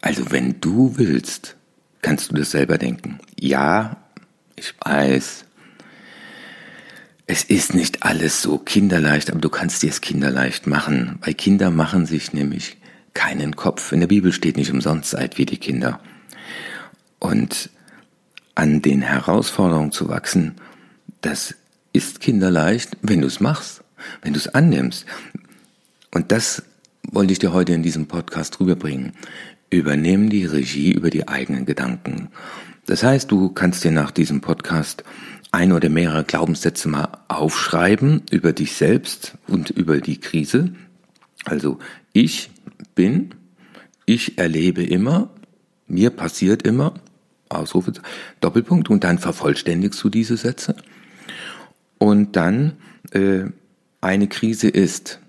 Also 0.00 0.30
wenn 0.30 0.58
du 0.62 0.96
willst, 0.96 1.54
kannst 2.00 2.30
du 2.30 2.34
das 2.34 2.52
selber 2.52 2.78
denken. 2.78 3.18
Ja, 3.38 3.98
ich 4.56 4.72
weiß, 4.82 5.44
es 7.26 7.44
ist 7.44 7.74
nicht 7.74 8.04
alles 8.04 8.40
so 8.40 8.56
kinderleicht, 8.56 9.30
aber 9.30 9.40
du 9.40 9.50
kannst 9.50 9.82
dir 9.82 9.90
es 9.90 10.00
kinderleicht 10.00 10.66
machen, 10.66 11.18
weil 11.20 11.34
Kinder 11.34 11.70
machen 11.70 12.06
sich 12.06 12.32
nämlich 12.32 12.78
keinen 13.12 13.54
Kopf. 13.54 13.92
In 13.92 14.00
der 14.00 14.06
Bibel 14.06 14.32
steht 14.32 14.56
nicht 14.56 14.72
umsonst, 14.72 15.10
seid 15.10 15.36
wie 15.36 15.44
die 15.44 15.58
Kinder. 15.58 16.00
Und 17.18 17.68
an 18.54 18.80
den 18.80 19.02
Herausforderungen 19.02 19.92
zu 19.92 20.08
wachsen, 20.08 20.54
das 21.20 21.54
ist 21.92 22.20
kinderleicht, 22.20 22.96
wenn 23.02 23.20
du 23.20 23.26
es 23.26 23.40
machst, 23.40 23.82
wenn 24.22 24.32
du 24.32 24.38
es 24.38 24.48
annimmst. 24.48 25.06
Und 26.12 26.32
das 26.32 26.62
wollte 27.10 27.32
ich 27.32 27.38
dir 27.38 27.52
heute 27.52 27.72
in 27.72 27.82
diesem 27.82 28.06
Podcast 28.06 28.60
rüberbringen. 28.60 29.12
Übernehmen 29.70 30.30
die 30.30 30.46
Regie 30.46 30.92
über 30.92 31.10
die 31.10 31.28
eigenen 31.28 31.66
Gedanken. 31.66 32.28
Das 32.86 33.02
heißt, 33.02 33.30
du 33.30 33.50
kannst 33.50 33.84
dir 33.84 33.90
nach 33.90 34.10
diesem 34.10 34.40
Podcast 34.40 35.04
ein 35.52 35.72
oder 35.72 35.88
mehrere 35.88 36.24
Glaubenssätze 36.24 36.88
mal 36.88 37.08
aufschreiben 37.28 38.22
über 38.30 38.52
dich 38.52 38.74
selbst 38.74 39.34
und 39.46 39.70
über 39.70 40.00
die 40.00 40.18
Krise. 40.18 40.72
Also 41.44 41.78
ich 42.12 42.50
bin, 42.94 43.34
ich 44.04 44.38
erlebe 44.38 44.82
immer, 44.82 45.30
mir 45.86 46.10
passiert 46.10 46.62
immer, 46.62 46.94
Ausrufe, 47.48 47.92
Doppelpunkt, 48.40 48.90
und 48.90 49.04
dann 49.04 49.18
vervollständigst 49.18 50.02
du 50.02 50.10
diese 50.10 50.36
Sätze. 50.36 50.76
Und 51.98 52.36
dann 52.36 52.76
äh, 53.12 53.44
eine 54.00 54.28
Krise 54.28 54.68
ist. 54.68 55.20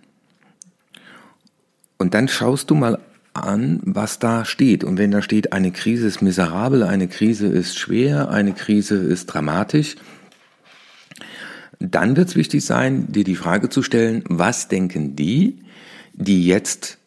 Und 1.98 2.14
dann 2.14 2.28
schaust 2.28 2.70
du 2.70 2.76
mal 2.76 3.00
an, 3.34 3.82
was 3.84 4.20
da 4.20 4.46
steht. 4.46 4.84
Und 4.84 4.98
wenn 4.98 5.12
da 5.12 5.22
steht, 5.22 5.54
eine 5.54 5.72
Krise 5.72 6.08
ist 6.08 6.22
miserabel, 6.22 6.84
eine 6.84 7.08
Krise 7.08 7.48
ist 7.48 7.78
schwer, 7.78 8.30
eine 8.30 8.54
Krise 8.54 8.96
ist 8.96 9.28
dramatisch, 9.28 9.96
dann 11.80 12.18
wird 12.18 12.30
es 12.30 12.36
wichtig 12.36 12.66
sein, 12.66 13.12
dir 13.12 13.24
die 13.24 13.36
Frage 13.36 13.70
zu 13.70 13.84
stellen, 13.84 14.24
was 14.28 14.68
denken 14.68 15.16
die, 15.16 15.60
die 16.14 16.46
jetzt 16.46 16.98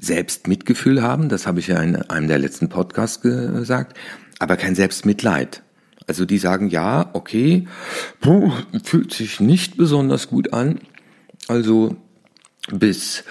selbst 0.00 0.46
Mitgefühl 0.46 1.02
haben, 1.02 1.28
das 1.28 1.46
habe 1.46 1.60
ich 1.60 1.68
ja 1.68 1.80
in 1.82 1.96
einem 1.96 2.28
der 2.28 2.38
letzten 2.38 2.68
Podcasts 2.68 3.20
gesagt, 3.20 3.96
aber 4.38 4.56
kein 4.56 4.74
Selbstmitleid. 4.74 5.62
Also 6.06 6.24
die 6.24 6.38
sagen, 6.38 6.68
ja, 6.68 7.10
okay, 7.12 7.68
puh, 8.20 8.50
fühlt 8.82 9.12
sich 9.12 9.40
nicht 9.40 9.76
besonders 9.76 10.28
gut 10.28 10.52
an. 10.52 10.80
Also 11.48 11.96
bis 12.70 13.24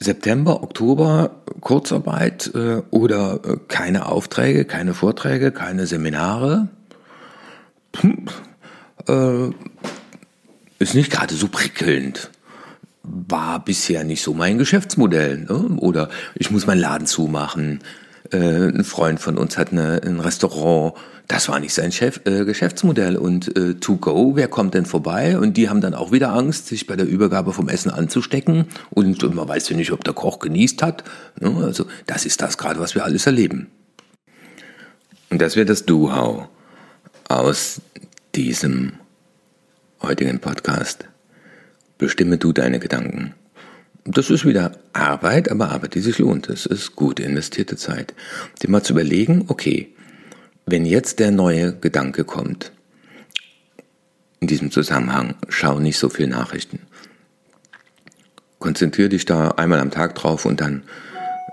September, 0.00 0.62
Oktober 0.62 1.42
Kurzarbeit 1.60 2.52
äh, 2.54 2.82
oder 2.90 3.40
äh, 3.44 3.56
keine 3.68 4.06
Aufträge, 4.06 4.64
keine 4.64 4.94
Vorträge, 4.94 5.50
keine 5.50 5.86
Seminare. 5.86 6.68
Hm, 7.96 8.26
äh, 9.08 9.50
ist 10.78 10.94
nicht 10.94 11.10
gerade 11.10 11.34
so 11.34 11.48
prickelnd. 11.48 12.30
War 13.02 13.64
bisher 13.64 14.04
nicht 14.04 14.22
so 14.22 14.34
mein 14.34 14.58
Geschäftsmodell. 14.58 15.38
Ne? 15.38 15.76
Oder 15.78 16.10
ich 16.34 16.50
muss 16.50 16.66
meinen 16.66 16.80
Laden 16.80 17.06
zumachen. 17.06 17.80
Äh, 18.32 18.68
ein 18.68 18.84
Freund 18.84 19.20
von 19.20 19.38
uns 19.38 19.56
hat 19.56 19.72
eine, 19.72 20.00
ein 20.02 20.20
Restaurant. 20.20 20.94
Das 21.26 21.48
war 21.48 21.60
nicht 21.60 21.74
sein 21.74 21.92
Chef, 21.92 22.20
äh, 22.24 22.44
Geschäftsmodell. 22.44 23.16
Und 23.16 23.56
äh, 23.56 23.74
to 23.74 23.96
go, 23.96 24.36
wer 24.36 24.48
kommt 24.48 24.74
denn 24.74 24.86
vorbei? 24.86 25.38
Und 25.38 25.56
die 25.56 25.68
haben 25.68 25.80
dann 25.80 25.94
auch 25.94 26.12
wieder 26.12 26.32
Angst, 26.32 26.66
sich 26.66 26.86
bei 26.86 26.96
der 26.96 27.06
Übergabe 27.06 27.52
vom 27.52 27.68
Essen 27.68 27.90
anzustecken. 27.90 28.66
Und 28.90 29.22
man 29.34 29.48
weiß 29.48 29.68
ja 29.68 29.76
nicht, 29.76 29.92
ob 29.92 30.04
der 30.04 30.14
Koch 30.14 30.38
genießt 30.38 30.82
hat. 30.82 31.04
Ne? 31.40 31.54
Also 31.62 31.86
das 32.06 32.24
ist 32.26 32.40
das 32.40 32.58
gerade, 32.58 32.80
was 32.80 32.94
wir 32.94 33.04
alles 33.04 33.26
erleben. 33.26 33.68
Und 35.30 35.42
das 35.42 35.56
wäre 35.56 35.66
das 35.66 35.84
Do-How 35.84 36.48
aus 37.28 37.80
diesem 38.34 38.94
heutigen 40.02 40.38
Podcast. 40.38 41.04
Bestimme 41.98 42.38
du 42.38 42.52
deine 42.52 42.78
Gedanken. 42.78 43.34
Das 44.10 44.30
ist 44.30 44.46
wieder 44.46 44.72
Arbeit, 44.94 45.50
aber 45.50 45.70
Arbeit, 45.70 45.94
die 45.94 46.00
sich 46.00 46.18
lohnt. 46.18 46.48
Das 46.48 46.64
ist 46.64 46.96
gut 46.96 47.20
investierte 47.20 47.76
Zeit. 47.76 48.14
Dir 48.62 48.70
mal 48.70 48.82
zu 48.82 48.94
überlegen, 48.94 49.44
okay, 49.48 49.94
wenn 50.64 50.86
jetzt 50.86 51.18
der 51.18 51.30
neue 51.30 51.74
Gedanke 51.74 52.24
kommt, 52.24 52.72
in 54.40 54.48
diesem 54.48 54.70
Zusammenhang, 54.70 55.34
schau 55.50 55.78
nicht 55.78 55.98
so 55.98 56.08
viel 56.08 56.26
Nachrichten. 56.26 56.80
Konzentriere 58.58 59.10
dich 59.10 59.26
da 59.26 59.48
einmal 59.50 59.80
am 59.80 59.90
Tag 59.90 60.14
drauf 60.14 60.46
und 60.46 60.62
dann 60.62 60.84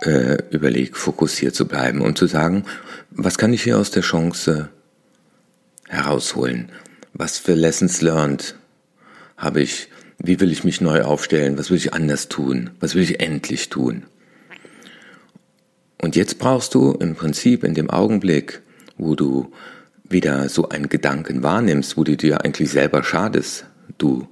äh, 0.01 0.37
überleg, 0.49 0.95
fokussiert 0.95 1.55
zu 1.55 1.67
bleiben 1.67 1.99
und 1.99 2.17
zu 2.17 2.25
sagen, 2.25 2.63
was 3.11 3.37
kann 3.37 3.51
ich 3.51 3.63
hier 3.63 3.77
aus 3.77 3.91
der 3.91 4.03
Chance 4.03 4.69
herausholen? 5.89 6.71
Was 7.13 7.37
für 7.37 7.53
Lessons 7.53 8.01
learned 8.01 8.55
habe 9.35 9.61
ich? 9.61 9.89
Wie 10.17 10.39
will 10.39 10.51
ich 10.51 10.63
mich 10.63 10.81
neu 10.81 11.03
aufstellen? 11.03 11.57
Was 11.57 11.69
will 11.69 11.77
ich 11.77 11.93
anders 11.93 12.29
tun? 12.29 12.71
Was 12.79 12.95
will 12.95 13.03
ich 13.03 13.19
endlich 13.19 13.69
tun? 13.69 14.03
Und 16.01 16.15
jetzt 16.15 16.39
brauchst 16.39 16.73
du 16.73 16.91
im 16.93 17.15
Prinzip 17.15 17.63
in 17.63 17.73
dem 17.73 17.89
Augenblick, 17.89 18.61
wo 18.97 19.15
du 19.15 19.51
wieder 20.03 20.49
so 20.49 20.69
einen 20.69 20.89
Gedanken 20.89 21.43
wahrnimmst, 21.43 21.97
wo 21.97 22.03
du 22.03 22.15
dir 22.15 22.43
eigentlich 22.43 22.69
selber 22.69 23.03
schadest, 23.03 23.65
du 23.97 24.27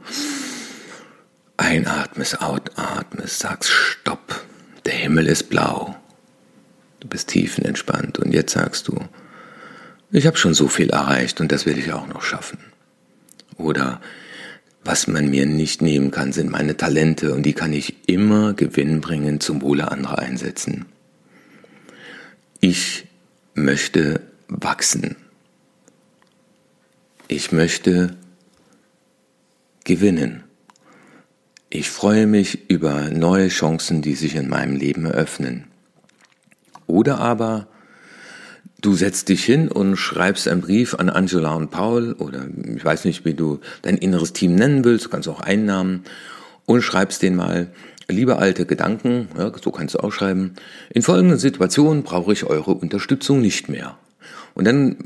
einatmest, 1.58 2.42
ausatmest, 2.42 3.40
sagst 3.40 3.72
Stopp, 3.72 4.46
der 4.86 4.94
Himmel 4.94 5.28
ist 5.28 5.50
blau. 5.50 5.96
Du 7.00 7.08
bist 7.08 7.30
tiefenentspannt 7.30 8.20
und 8.20 8.34
jetzt 8.34 8.54
sagst 8.54 8.88
du, 8.88 8.98
ich 10.12 10.28
habe 10.28 10.38
schon 10.38 10.54
so 10.54 10.68
viel 10.68 10.92
erreicht 10.92 11.42
und 11.42 11.52
das 11.52 11.66
will 11.66 11.78
ich 11.78 11.92
auch 11.92 12.08
noch 12.08 12.22
schaffen. 12.22 12.60
Oder 13.58 14.00
was 14.86 15.08
man 15.08 15.30
mir 15.30 15.46
nicht 15.46 15.82
nehmen 15.82 16.12
kann, 16.12 16.34
sind 16.34 16.50
meine 16.50 16.76
Talente 16.76 17.34
und 17.34 17.44
die 17.44 17.54
kann 17.54 17.74
ich 17.74 18.08
immer 18.08 18.54
gewinnbringend 18.54 19.42
zum 19.42 19.62
Wohle 19.62 19.90
anderer 19.90 20.20
einsetzen. 20.20 20.86
Ich 22.60 23.08
möchte 23.54 24.22
wachsen. 24.48 25.16
Ich 27.28 27.52
möchte 27.52 28.16
gewinnen. 29.84 30.44
Ich 31.70 31.90
freue 31.90 32.28
mich 32.28 32.70
über 32.70 33.10
neue 33.10 33.48
Chancen, 33.48 34.02
die 34.02 34.16
sich 34.16 34.36
in 34.36 34.50
meinem 34.50 34.76
Leben 34.76 35.06
eröffnen. 35.06 35.66
Oder 36.86 37.20
aber 37.20 37.68
Du 38.84 38.96
setzt 38.96 39.30
dich 39.30 39.46
hin 39.46 39.70
und 39.70 39.96
schreibst 39.96 40.46
einen 40.46 40.60
Brief 40.60 40.94
an 40.96 41.10
Angela 41.10 41.54
und 41.54 41.72
Paul 41.72 42.18
oder 42.20 42.46
ich 42.76 42.84
weiß 42.84 43.06
nicht, 43.06 43.24
wie 43.24 43.34
du 43.34 43.62
dein 43.82 43.98
inneres 43.98 44.34
Team 44.34 44.56
nennen 44.56 44.84
willst, 44.84 45.06
du 45.06 45.10
kannst 45.10 45.30
auch 45.30 45.40
einen 45.40 45.66
Namen 45.66 46.04
und 46.66 46.82
schreibst 46.82 47.22
den 47.22 47.38
mal, 47.38 47.68
liebe 48.10 48.40
alte 48.40 48.66
Gedanken, 48.66 49.30
ja, 49.38 49.54
so 49.64 49.72
kannst 49.72 49.96
du 49.96 50.00
auch 50.00 50.12
schreiben, 50.12 50.56
in 50.94 51.02
folgenden 51.02 51.40
Situationen 51.40 52.04
brauche 52.04 52.34
ich 52.34 52.44
eure 52.44 52.74
Unterstützung 52.74 53.40
nicht 53.40 53.70
mehr. 53.70 53.98
Und 54.54 54.68
dann 54.68 54.98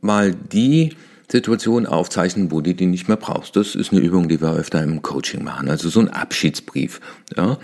mal 0.00 0.34
die 0.34 0.96
Situation 1.30 1.84
aufzeichnen, 1.84 2.50
wo 2.50 2.62
du 2.62 2.74
die 2.74 2.86
nicht 2.86 3.08
mehr 3.08 3.18
brauchst. 3.18 3.54
Das 3.54 3.74
ist 3.74 3.92
eine 3.92 4.00
Übung, 4.00 4.30
die 4.30 4.40
wir 4.40 4.54
öfter 4.54 4.82
im 4.82 5.02
Coaching 5.02 5.44
machen. 5.44 5.68
Also 5.68 5.90
so 5.90 6.00
ein 6.00 6.08
Abschiedsbrief. 6.08 7.02
Ja. 7.36 7.58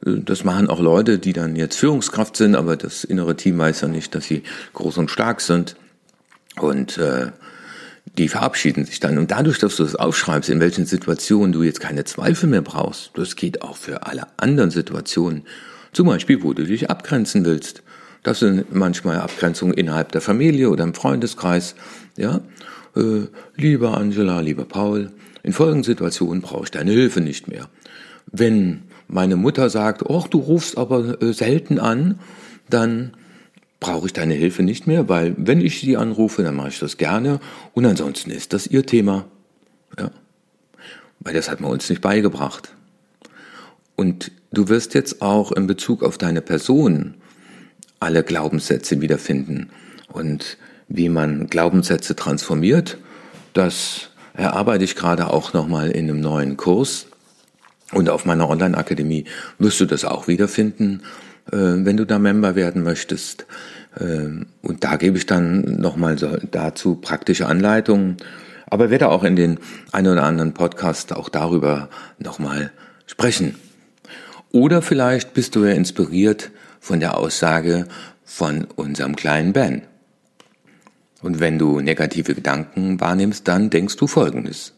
Das 0.00 0.44
machen 0.44 0.68
auch 0.68 0.80
Leute, 0.80 1.18
die 1.18 1.32
dann 1.32 1.56
jetzt 1.56 1.76
Führungskraft 1.76 2.36
sind, 2.36 2.54
aber 2.54 2.76
das 2.76 3.04
innere 3.04 3.36
Team 3.36 3.58
weiß 3.58 3.80
ja 3.80 3.88
nicht, 3.88 4.14
dass 4.14 4.26
sie 4.26 4.42
groß 4.74 4.98
und 4.98 5.10
stark 5.10 5.40
sind. 5.40 5.76
Und 6.60 6.98
äh, 6.98 7.32
die 8.18 8.28
verabschieden 8.28 8.84
sich 8.84 9.00
dann. 9.00 9.18
Und 9.18 9.30
dadurch, 9.30 9.58
dass 9.58 9.76
du 9.76 9.82
das 9.82 9.96
aufschreibst, 9.96 10.48
in 10.48 10.60
welchen 10.60 10.86
Situationen 10.86 11.52
du 11.52 11.62
jetzt 11.62 11.80
keine 11.80 12.04
Zweifel 12.04 12.48
mehr 12.48 12.62
brauchst, 12.62 13.10
das 13.14 13.36
geht 13.36 13.62
auch 13.62 13.76
für 13.76 14.06
alle 14.06 14.26
anderen 14.36 14.70
Situationen. 14.70 15.42
Zum 15.92 16.06
Beispiel, 16.06 16.42
wo 16.42 16.52
du 16.52 16.64
dich 16.64 16.90
abgrenzen 16.90 17.44
willst. 17.44 17.82
Das 18.22 18.40
sind 18.40 18.74
manchmal 18.74 19.18
Abgrenzungen 19.18 19.74
innerhalb 19.74 20.12
der 20.12 20.20
Familie 20.20 20.70
oder 20.70 20.84
im 20.84 20.94
Freundeskreis. 20.94 21.74
Ja, 22.16 22.40
äh, 22.96 23.26
lieber 23.56 23.96
Angela, 23.96 24.40
lieber 24.40 24.64
Paul, 24.64 25.10
in 25.42 25.52
folgenden 25.52 25.84
Situationen 25.84 26.42
brauche 26.42 26.64
ich 26.64 26.70
deine 26.70 26.90
Hilfe 26.90 27.20
nicht 27.20 27.48
mehr. 27.48 27.68
Wenn 28.32 28.82
meine 29.08 29.36
Mutter 29.36 29.70
sagt, 29.70 30.02
oh, 30.08 30.24
du 30.28 30.38
rufst 30.38 30.78
aber 30.78 31.20
äh, 31.22 31.32
selten 31.32 31.78
an, 31.78 32.18
dann 32.68 33.12
brauche 33.80 34.06
ich 34.06 34.12
deine 34.12 34.34
Hilfe 34.34 34.62
nicht 34.62 34.86
mehr, 34.86 35.08
weil 35.08 35.34
wenn 35.36 35.60
ich 35.60 35.80
sie 35.80 35.96
anrufe, 35.96 36.42
dann 36.42 36.56
mache 36.56 36.68
ich 36.68 36.78
das 36.78 36.96
gerne 36.96 37.40
und 37.74 37.84
ansonsten 37.84 38.30
ist 38.30 38.52
das 38.52 38.66
ihr 38.66 38.84
Thema. 38.84 39.26
Ja. 39.98 40.10
Weil 41.20 41.34
das 41.34 41.50
hat 41.50 41.60
man 41.60 41.70
uns 41.70 41.88
nicht 41.88 42.02
beigebracht. 42.02 42.72
Und 43.94 44.30
du 44.52 44.68
wirst 44.68 44.94
jetzt 44.94 45.22
auch 45.22 45.52
in 45.52 45.66
Bezug 45.66 46.02
auf 46.02 46.18
deine 46.18 46.42
Person 46.42 47.14
alle 48.00 48.22
Glaubenssätze 48.22 49.00
wiederfinden. 49.00 49.70
Und 50.12 50.58
wie 50.88 51.08
man 51.08 51.46
Glaubenssätze 51.48 52.14
transformiert, 52.14 52.98
das 53.54 54.10
erarbeite 54.34 54.84
ich 54.84 54.96
gerade 54.96 55.30
auch 55.30 55.52
nochmal 55.52 55.90
in 55.90 56.08
einem 56.08 56.20
neuen 56.20 56.56
Kurs. 56.56 57.06
Und 57.92 58.08
auf 58.08 58.24
meiner 58.24 58.48
Online-Akademie 58.48 59.24
wirst 59.58 59.80
du 59.80 59.86
das 59.86 60.04
auch 60.04 60.28
wiederfinden, 60.28 61.02
äh, 61.52 61.56
wenn 61.56 61.96
du 61.96 62.04
da 62.04 62.18
Member 62.18 62.56
werden 62.56 62.82
möchtest. 62.82 63.46
Äh, 63.98 64.44
und 64.62 64.84
da 64.84 64.96
gebe 64.96 65.16
ich 65.18 65.26
dann 65.26 65.80
nochmal 65.80 66.16
dazu 66.50 66.96
praktische 66.96 67.46
Anleitungen. 67.46 68.16
Aber 68.68 68.90
werde 68.90 69.08
auch 69.10 69.22
in 69.22 69.36
den 69.36 69.58
ein 69.92 70.08
oder 70.08 70.24
anderen 70.24 70.52
Podcast 70.52 71.14
auch 71.14 71.28
darüber 71.28 71.88
nochmal 72.18 72.72
sprechen. 73.06 73.54
Oder 74.50 74.82
vielleicht 74.82 75.34
bist 75.34 75.54
du 75.54 75.64
ja 75.64 75.72
inspiriert 75.72 76.50
von 76.80 76.98
der 76.98 77.16
Aussage 77.16 77.86
von 78.24 78.66
unserem 78.74 79.14
kleinen 79.14 79.52
Ben. 79.52 79.82
Und 81.22 81.40
wenn 81.40 81.58
du 81.58 81.80
negative 81.80 82.34
Gedanken 82.34 83.00
wahrnimmst, 83.00 83.46
dann 83.46 83.70
denkst 83.70 83.96
du 83.96 84.06
Folgendes. 84.06 84.75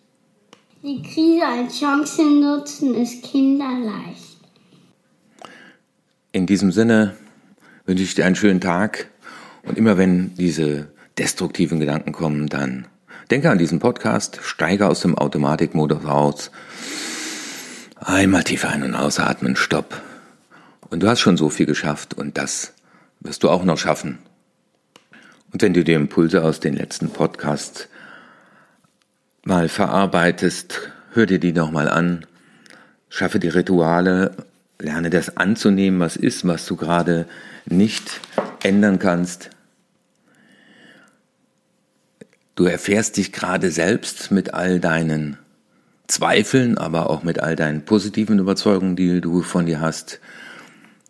Die 0.80 1.02
Krise 1.02 1.44
als 1.44 1.80
Chance 1.80 2.22
nutzen 2.22 2.94
ist 2.94 3.24
kinderleicht. 3.24 4.38
In 6.30 6.46
diesem 6.46 6.70
Sinne 6.70 7.16
wünsche 7.84 8.04
ich 8.04 8.14
dir 8.14 8.24
einen 8.24 8.36
schönen 8.36 8.60
Tag 8.60 9.08
und 9.64 9.76
immer 9.76 9.98
wenn 9.98 10.36
diese 10.36 10.86
destruktiven 11.18 11.80
Gedanken 11.80 12.12
kommen, 12.12 12.46
dann 12.46 12.86
denke 13.28 13.50
an 13.50 13.58
diesen 13.58 13.80
Podcast, 13.80 14.38
steige 14.42 14.86
aus 14.86 15.00
dem 15.00 15.18
Automatikmodus 15.18 16.04
raus, 16.04 16.52
einmal 17.96 18.44
tief 18.44 18.64
ein- 18.64 18.84
und 18.84 18.94
ausatmen, 18.94 19.56
stopp. 19.56 20.00
Und 20.90 21.02
du 21.02 21.08
hast 21.08 21.18
schon 21.18 21.36
so 21.36 21.50
viel 21.50 21.66
geschafft 21.66 22.14
und 22.14 22.38
das 22.38 22.72
wirst 23.18 23.42
du 23.42 23.50
auch 23.50 23.64
noch 23.64 23.78
schaffen. 23.78 24.18
Und 25.52 25.60
wenn 25.60 25.74
du 25.74 25.82
die 25.82 25.94
Impulse 25.94 26.44
aus 26.44 26.60
den 26.60 26.74
letzten 26.74 27.10
Podcasts 27.10 27.88
mal 29.48 29.70
verarbeitest, 29.70 30.90
hör 31.14 31.24
dir 31.24 31.40
die 31.40 31.54
nochmal 31.54 31.88
an, 31.88 32.26
schaffe 33.08 33.38
die 33.38 33.48
Rituale, 33.48 34.32
lerne 34.78 35.08
das 35.08 35.38
anzunehmen, 35.38 36.00
was 36.00 36.16
ist, 36.16 36.46
was 36.46 36.66
du 36.66 36.76
gerade 36.76 37.26
nicht 37.64 38.20
ändern 38.62 38.98
kannst. 38.98 39.48
Du 42.56 42.66
erfährst 42.66 43.16
dich 43.16 43.32
gerade 43.32 43.70
selbst 43.70 44.30
mit 44.30 44.52
all 44.52 44.80
deinen 44.80 45.38
Zweifeln, 46.08 46.76
aber 46.76 47.08
auch 47.08 47.22
mit 47.22 47.40
all 47.40 47.56
deinen 47.56 47.86
positiven 47.86 48.38
Überzeugungen, 48.38 48.96
die 48.96 49.22
du 49.22 49.40
von 49.40 49.64
dir 49.64 49.80
hast. 49.80 50.20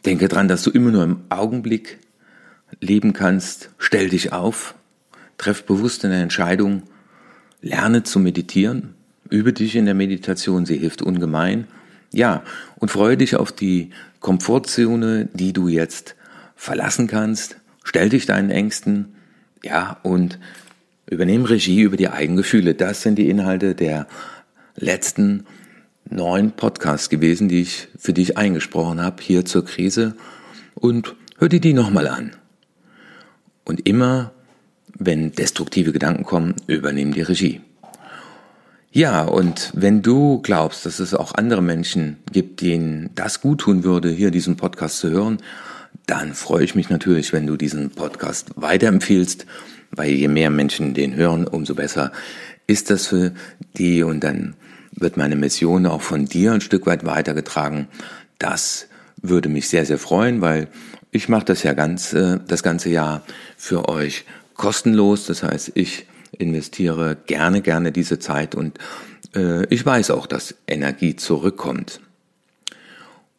Denke 0.06 0.28
dran, 0.28 0.46
dass 0.46 0.62
du 0.62 0.70
immer 0.70 0.92
nur 0.92 1.02
im 1.02 1.24
Augenblick 1.28 1.98
leben 2.80 3.14
kannst. 3.14 3.70
Stell 3.78 4.10
dich 4.10 4.32
auf, 4.32 4.76
treff 5.38 5.64
bewusst 5.64 6.04
eine 6.04 6.22
Entscheidung 6.22 6.84
Lerne 7.60 8.02
zu 8.02 8.20
meditieren, 8.20 8.94
übe 9.30 9.52
dich 9.52 9.76
in 9.76 9.84
der 9.84 9.94
Meditation, 9.94 10.66
sie 10.66 10.78
hilft 10.78 11.02
ungemein. 11.02 11.66
Ja, 12.12 12.42
und 12.76 12.90
freue 12.90 13.16
dich 13.16 13.36
auf 13.36 13.52
die 13.52 13.90
Komfortzone, 14.20 15.28
die 15.32 15.52
du 15.52 15.68
jetzt 15.68 16.14
verlassen 16.56 17.06
kannst. 17.06 17.56
Stell 17.84 18.08
dich 18.08 18.26
deinen 18.26 18.50
Ängsten, 18.50 19.14
ja, 19.62 19.98
und 20.02 20.38
übernehm 21.06 21.44
Regie 21.44 21.82
über 21.82 21.96
die 21.96 22.08
eigenen 22.08 22.38
Gefühle. 22.38 22.74
Das 22.74 23.02
sind 23.02 23.16
die 23.16 23.28
Inhalte 23.28 23.74
der 23.74 24.06
letzten 24.76 25.44
neun 26.10 26.52
Podcasts 26.52 27.08
gewesen, 27.08 27.48
die 27.48 27.62
ich 27.62 27.88
für 27.98 28.12
dich 28.12 28.38
eingesprochen 28.38 29.00
habe, 29.00 29.22
hier 29.22 29.44
zur 29.44 29.64
Krise. 29.64 30.14
Und 30.74 31.14
hör 31.38 31.48
dir 31.48 31.60
die 31.60 31.72
nochmal 31.72 32.08
an. 32.08 32.32
Und 33.64 33.86
immer 33.86 34.32
wenn 34.98 35.32
destruktive 35.32 35.92
Gedanken 35.92 36.24
kommen, 36.24 36.54
übernehmen 36.66 37.12
die 37.12 37.22
Regie. 37.22 37.60
Ja, 38.90 39.22
und 39.22 39.70
wenn 39.74 40.02
du 40.02 40.40
glaubst, 40.40 40.86
dass 40.86 40.98
es 40.98 41.14
auch 41.14 41.34
andere 41.34 41.62
Menschen 41.62 42.16
gibt, 42.32 42.62
denen 42.62 43.10
das 43.14 43.40
gut 43.40 43.60
tun 43.60 43.84
würde, 43.84 44.10
hier 44.10 44.30
diesen 44.30 44.56
Podcast 44.56 44.98
zu 44.98 45.10
hören, 45.10 45.38
dann 46.06 46.32
freue 46.32 46.64
ich 46.64 46.74
mich 46.74 46.88
natürlich, 46.88 47.32
wenn 47.32 47.46
du 47.46 47.56
diesen 47.56 47.90
Podcast 47.90 48.50
weiterempfiehlst, 48.56 49.46
weil 49.90 50.10
je 50.10 50.28
mehr 50.28 50.50
Menschen 50.50 50.94
den 50.94 51.14
hören, 51.14 51.46
umso 51.46 51.74
besser 51.74 52.12
ist 52.66 52.90
das 52.90 53.06
für 53.06 53.32
die 53.76 54.02
und 54.02 54.24
dann 54.24 54.54
wird 54.92 55.16
meine 55.16 55.36
Mission 55.36 55.86
auch 55.86 56.02
von 56.02 56.24
dir 56.24 56.52
ein 56.52 56.60
Stück 56.60 56.86
weit 56.86 57.04
weitergetragen. 57.04 57.88
Das 58.38 58.88
würde 59.20 59.48
mich 59.48 59.68
sehr, 59.68 59.84
sehr 59.84 59.98
freuen, 59.98 60.40
weil 60.40 60.68
ich 61.10 61.28
mache 61.28 61.44
das 61.44 61.62
ja 61.62 61.72
ganz, 61.72 62.12
äh, 62.12 62.38
das 62.46 62.62
ganze 62.62 62.90
Jahr 62.90 63.22
für 63.56 63.88
euch 63.88 64.24
kostenlos. 64.58 65.24
Das 65.24 65.42
heißt, 65.42 65.72
ich 65.74 66.04
investiere 66.32 67.16
gerne, 67.26 67.62
gerne 67.62 67.90
diese 67.90 68.18
Zeit 68.18 68.54
und 68.54 68.78
äh, 69.34 69.64
ich 69.72 69.86
weiß 69.86 70.10
auch, 70.10 70.26
dass 70.26 70.54
Energie 70.66 71.16
zurückkommt. 71.16 72.00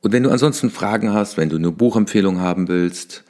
Und 0.02 0.14
wenn 0.14 0.24
du 0.24 0.32
ansonsten 0.32 0.72
Fragen 0.72 1.14
hast, 1.14 1.38
wenn 1.38 1.50
du 1.50 1.58
eine 1.58 1.72
Buchempfehlung 1.72 2.40
haben 2.40 2.68
willst 2.68 3.24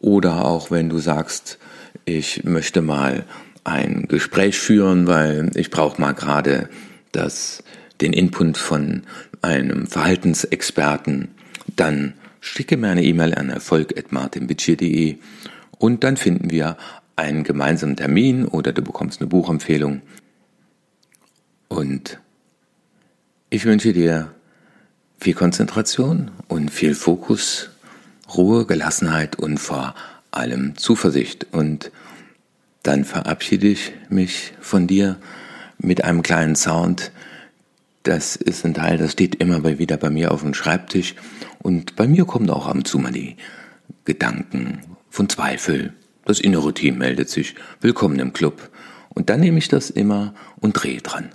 oder 0.00 0.44
auch 0.44 0.70
wenn 0.70 0.88
du 0.88 0.98
sagst, 0.98 1.58
ich 2.04 2.44
möchte 2.44 2.80
mal 2.80 3.24
ein 3.64 4.06
Gespräch 4.08 4.58
führen, 4.58 5.06
weil 5.06 5.50
ich 5.56 5.70
brauche 5.70 6.00
mal 6.00 6.12
gerade 6.12 6.68
das, 7.10 7.64
den 8.00 8.12
Input 8.12 8.56
von 8.56 9.02
einem 9.42 9.86
Verhaltensexperten, 9.88 11.28
dann 11.74 12.14
schicke 12.40 12.76
mir 12.76 12.88
eine 12.88 13.02
E-Mail 13.02 13.34
an 13.34 13.50
erfolg.martinbitschir.de 13.50 15.18
und 15.78 16.04
dann 16.04 16.16
finden 16.16 16.50
wir 16.50 16.76
einen 17.16 17.44
gemeinsamen 17.44 17.96
Termin 17.96 18.46
oder 18.46 18.72
du 18.72 18.82
bekommst 18.82 19.20
eine 19.20 19.28
Buchempfehlung. 19.28 20.02
Und 21.68 22.20
ich 23.50 23.64
wünsche 23.64 23.92
dir 23.92 24.32
viel 25.18 25.34
Konzentration 25.34 26.30
und 26.48 26.70
viel 26.70 26.94
Fokus, 26.94 27.70
Ruhe, 28.34 28.66
Gelassenheit 28.66 29.36
und 29.36 29.58
vor 29.58 29.94
allem 30.30 30.76
Zuversicht. 30.76 31.46
Und 31.52 31.90
dann 32.82 33.04
verabschiede 33.04 33.68
ich 33.68 33.92
mich 34.08 34.52
von 34.60 34.86
dir 34.86 35.16
mit 35.78 36.04
einem 36.04 36.22
kleinen 36.22 36.54
Sound. 36.54 37.12
Das 38.02 38.36
ist 38.36 38.64
ein 38.64 38.74
Teil, 38.74 38.98
das 38.98 39.12
steht 39.12 39.36
immer 39.36 39.64
wieder 39.78 39.96
bei 39.96 40.10
mir 40.10 40.32
auf 40.32 40.42
dem 40.42 40.54
Schreibtisch. 40.54 41.14
Und 41.58 41.96
bei 41.96 42.06
mir 42.06 42.24
kommen 42.26 42.50
auch 42.50 42.66
ab 42.66 42.76
und 42.76 42.86
zu 42.86 42.98
mal 42.98 43.10
die 43.10 43.36
Gedanken 44.04 44.80
von 45.10 45.28
Zweifel, 45.28 45.94
das 46.26 46.40
innere 46.40 46.74
Team 46.74 46.98
meldet 46.98 47.30
sich. 47.30 47.54
Willkommen 47.80 48.18
im 48.18 48.34
Club. 48.34 48.68
Und 49.14 49.30
dann 49.30 49.40
nehme 49.40 49.58
ich 49.58 49.68
das 49.68 49.88
immer 49.88 50.34
und 50.60 50.72
drehe 50.72 51.00
dran. 51.00 51.30